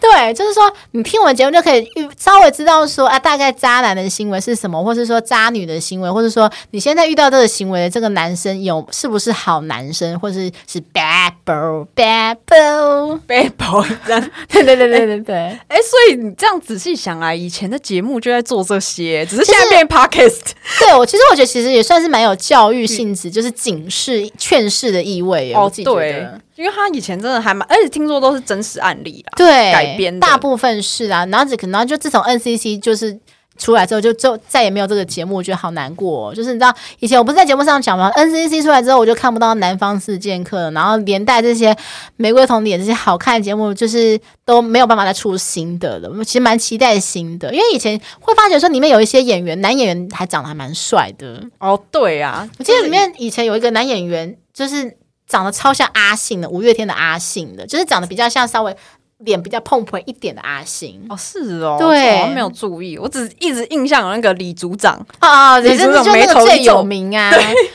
[0.00, 1.86] 对，就是说，你听我们节目就可以
[2.16, 14.30] 稍微知道说，啊，大概渣男的行为是什么，或是说渣女的行为，或者说你现在遇到这个行为的这个男生有是不是好男生，或是是 bad boy，bad boy，bad boy，这样。
[14.48, 15.36] 对对对对对对。
[15.36, 20.52] 哎，所以你这样仔细想啊，以前的节目就在做这些，只是现在变 podcast。
[20.78, 23.27] 对我，其实我觉得其实也算是蛮有教育性质。
[23.30, 26.26] 就是警示、劝世的意味哦，对，
[26.56, 33.18] 因为他以前真的还蛮，而且听说都是真实案例啊，对，改编大部分是啊，然后只可能就自从 NCC 就是。
[33.58, 36.34] 出来之后就就再也没有这个节目，我觉得好难过哦。
[36.34, 41.76] 就是你知道以前我不是在节目上讲吗？NCC 出来之后我就看不到《南方四剑客》了，然后连带这些
[42.16, 46.08] 玫瑰瞳铃眼这些好看的节目，就是都没有办法再出新的了。
[46.16, 51.42] 我其实蛮期待新的，因为以前会发觉说里面有一些演员，男演员还长得还蛮帅的。
[51.58, 54.96] 哦，对啊，我记得里面以前有一个男演员，就是
[55.26, 58.76] 长得超像阿信的，五月天的阿信的，就是长得比较像稍微。
[59.18, 61.04] 脸比较碰碰一点的阿星。
[61.08, 65.04] 哦，是哦，对，我没有注意，我只一直印象有那个李组长。
[65.18, 67.32] 啊，李组长眉头最有名啊。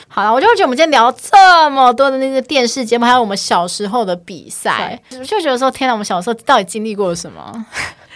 [0.08, 7.66] 好了，我就觉得我们今天聊这么多的那个电视节目，还有我们小时候的比赛，我就觉得说，天哪，我们小时候到底经历过什么？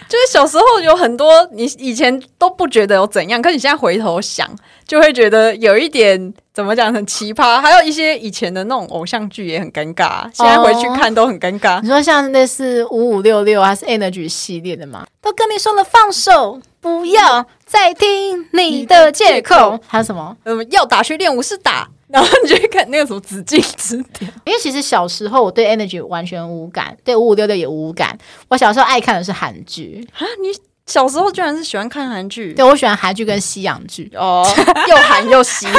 [0.09, 4.49] 就是小时候有很多你以前都不觉得有怎样，可你现在回头想，
[4.87, 7.61] 就会觉得有一点怎么讲很奇葩。
[7.61, 11.79] 还有一些以前的那种偶像剧也很尴尬，现在回去看都很尴尬。
[11.83, 15.05] 你说像那是五五六六还是 Energy 系列的吗？
[15.21, 19.79] 都跟你说了放手，不要再听你的借口。
[19.87, 20.35] 还有什么？
[20.43, 21.89] 嗯，要打去练武是打。
[22.09, 28.17] 然后你就会看那个什么紫禁之巅，因为其实小时候我对 Energy 完全无感，对五五六六也无感。
[28.47, 30.49] 我小时候爱看的是韩剧啊，你
[30.89, 34.11] 小时候居然是喜欢看韩剧，对，我喜欢韩剧跟西洋剧。
[34.15, 34.43] 哦，
[34.89, 35.67] 又韩又西。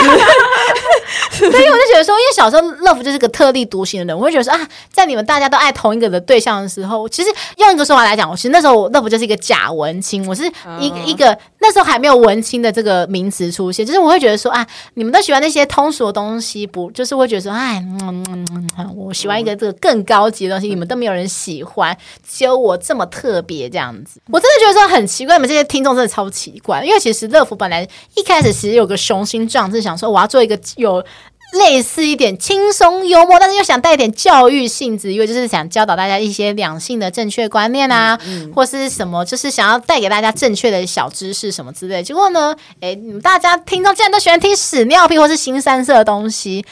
[1.32, 10.44] 所以我就觉得说，因为小时候乐福就是个特立独行的人，我会觉得说啊，在你们大家都爱同一个的对象的时候，其实用一个说法来讲，我其实那时候乐福就是一个假文青，我是
[10.78, 18.46] 一一个那时候还没有文青的这个名词出现，就是我会觉得说啊，你们都喜欢那些通俗的东西，不就是会觉得说，哎，嗯嗯
[18.78, 21.96] 嗯，我喜欢一个这个更高级的东西，你们都没有人喜欢，
[22.28, 27.86] 只有我这么特别这样子，我真的觉得说很奇怪，你们这些听众真的超奇怪，因为其实乐福本来
[28.16, 31.05] 一开始其实有个雄心壮志，想说我要做一个有。
[31.53, 42.05] 类似一点轻松幽默，但是又想带一点教育性质，因为就是想教导大家一些两性的正确观念啊，嗯嗯、或是什么，就是想要带给大家正确的小知识什么之类。
[42.05, 46.64] 结果呢，哎，你们大家听众竟然都喜欢听屎尿屁或是新三色的东西，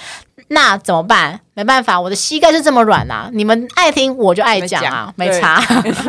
[0.47, 1.41] 那怎么办？
[1.55, 3.29] 没办法，我的膝盖就这么软啊！
[3.33, 5.61] 你们爱听我就爱讲啊，没差，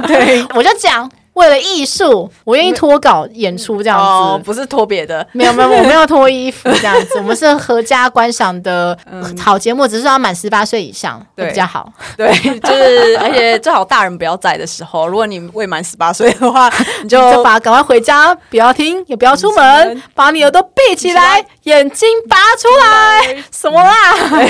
[0.06, 1.10] 对 我就讲。
[1.40, 8.98] 为了艺术，我愿意脱稿演出这样子，哦、不是脱别的，没有没有，我没有脱衣服这样子， 我们是合家观赏的
[9.42, 11.90] 好节目，只是要满十八岁以上对比较好。
[12.18, 12.28] 对，
[12.60, 16.70] 就是而且最好大人不要在的时候，如果你未满十八岁的话，
[17.02, 23.94] 你就就把赶快回家，不要听，也不要出门，把你耳朵闭起来，眼睛拔出来，什么啦？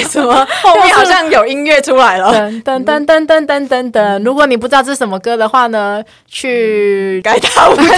[0.09, 0.47] 什么？
[0.63, 2.33] 后面好像有音乐出来了，
[2.65, 4.23] 噔噔噔噔噔噔噔。
[4.23, 6.78] 如果你不知道这是什么歌的话呢，去。
[7.23, 7.87] 改大舞厅，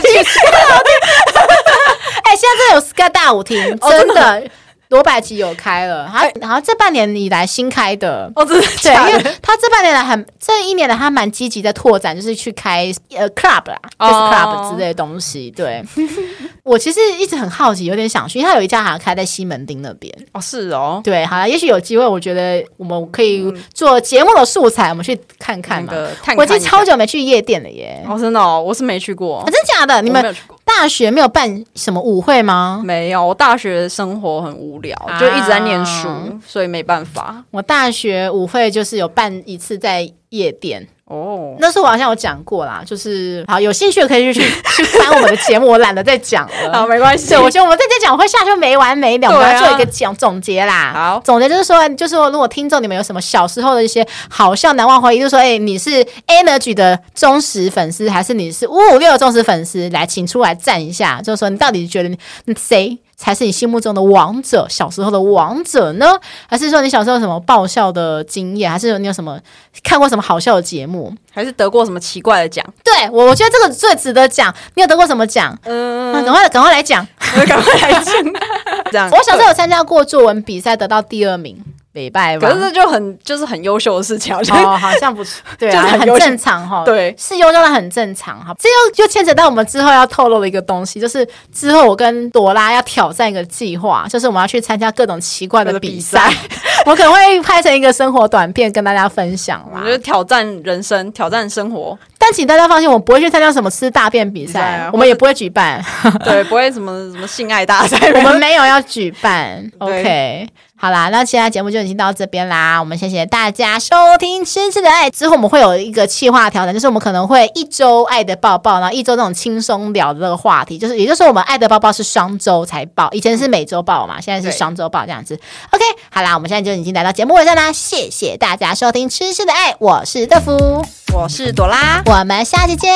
[2.23, 4.43] 哎，现在真的有 Sky 大舞厅，真的。
[4.91, 8.29] 罗百吉有开了，他然后这半年以来新开的。
[8.35, 15.49] 哦，这是对，因为他这半年来很这一年来他蛮积极在拓展，就是去开呃 club 啦，就是 club 之类的东西。
[15.51, 15.81] 对，
[16.63, 20.13] 我其实一直很好奇，有点想去，因为他有一家好像开在西门町那边。
[20.33, 25.93] 哦，是哦，对，好了，也许有机会，我觉得我们可以做节目的素材，我们去看看嘛。
[26.35, 30.01] 我已经超久没去夜店了耶，哦，真的，我是没去过，真的假的？
[30.01, 30.35] 你们
[30.78, 32.82] 大学没有办什么舞会吗？
[32.84, 34.97] 没有，我大学生活很无聊。
[35.19, 37.43] 就一直在念书，啊、所以没办法。
[37.51, 40.88] 我大学舞会就是有办一次在夜店。
[41.12, 44.39] 哦，那时候我好像有讲过啦，就是好有兴趣的可以去
[44.76, 46.72] 去翻我们的节目，我懒得再讲了。
[46.72, 47.28] 好，没关系。
[47.28, 50.93] 对，我觉得我们再再讲我会下去没完没了，我们要做一个讲总结啦。
[50.95, 55.89] 好，总结就是说，就是说，如果听众你们有什么小时候的一些好笑难忘回忆，就是说，哎，你是
[56.28, 59.89] Energy 的忠实粉丝，还是你是五五六的忠实粉丝？
[59.89, 62.09] 来，请出来站一下，就是说，你到底觉得
[62.45, 64.65] 你谁才是你心目中的王者？
[64.67, 66.07] 小时候的王者呢？
[66.47, 68.72] 还是说你小时候有什么爆笑的经验？
[68.72, 69.39] 还是你有什么
[69.84, 71.13] 看过什么好笑的节目？
[71.32, 72.65] 还是得过什么奇怪的奖？
[72.84, 74.51] 对，我我觉得这个最值得讲。
[74.74, 75.55] 你有得过什么奖？
[75.65, 77.07] 嗯，赶快赶快来讲，
[77.47, 78.03] 赶快来讲。
[78.91, 81.63] 这样，我小时候有参加过作文比赛，得到第二名。
[81.93, 88.55] 礼拜吧，可是这就很就是很优秀的事情，哦，好像不错， 对啊，很正常哈，对，是优秀的很正常哈。
[88.57, 96.33] 这又就牵扯到我们之后要透露的一个东西，就是之后我跟朵拉要挑战一个计划，就是我们要去参加各种奇怪的比赛，
[96.85, 99.81] 我可能会拍成一个生活短片跟大家分享啦。
[99.81, 101.97] 我觉得挑战人生，挑战生活。
[102.17, 105.83] 但请大家放心，我不会去参加什么吃大便比赛，我们也不会举办，
[106.23, 109.69] 对，不会什么什么性爱大赛， 我们没有要举办。
[109.79, 110.47] OK。
[110.82, 112.79] 好啦，那现在节目就已经到这边啦。
[112.79, 115.11] 我们谢谢大家收听《痴痴的爱》。
[115.15, 125.39] 之后我们会有一个企划调整，就是我们可能会一周爱的抱抱，然后一周那种轻松聊的这个话题，就是也就是说我们爱的抱抱是双周才抱，以前是每周抱嘛，现在是双周抱这样子。
[125.69, 127.71] OK，好啦，我们现在就已经来到节目尾声啦。
[127.71, 132.89] 谢谢大家收听《痴痴的爱》，我是豆腐，我是朵拉，我们下期见，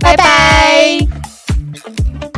[0.00, 0.24] 拜拜。
[0.24, 1.06] 拜
[2.32, 2.37] 拜。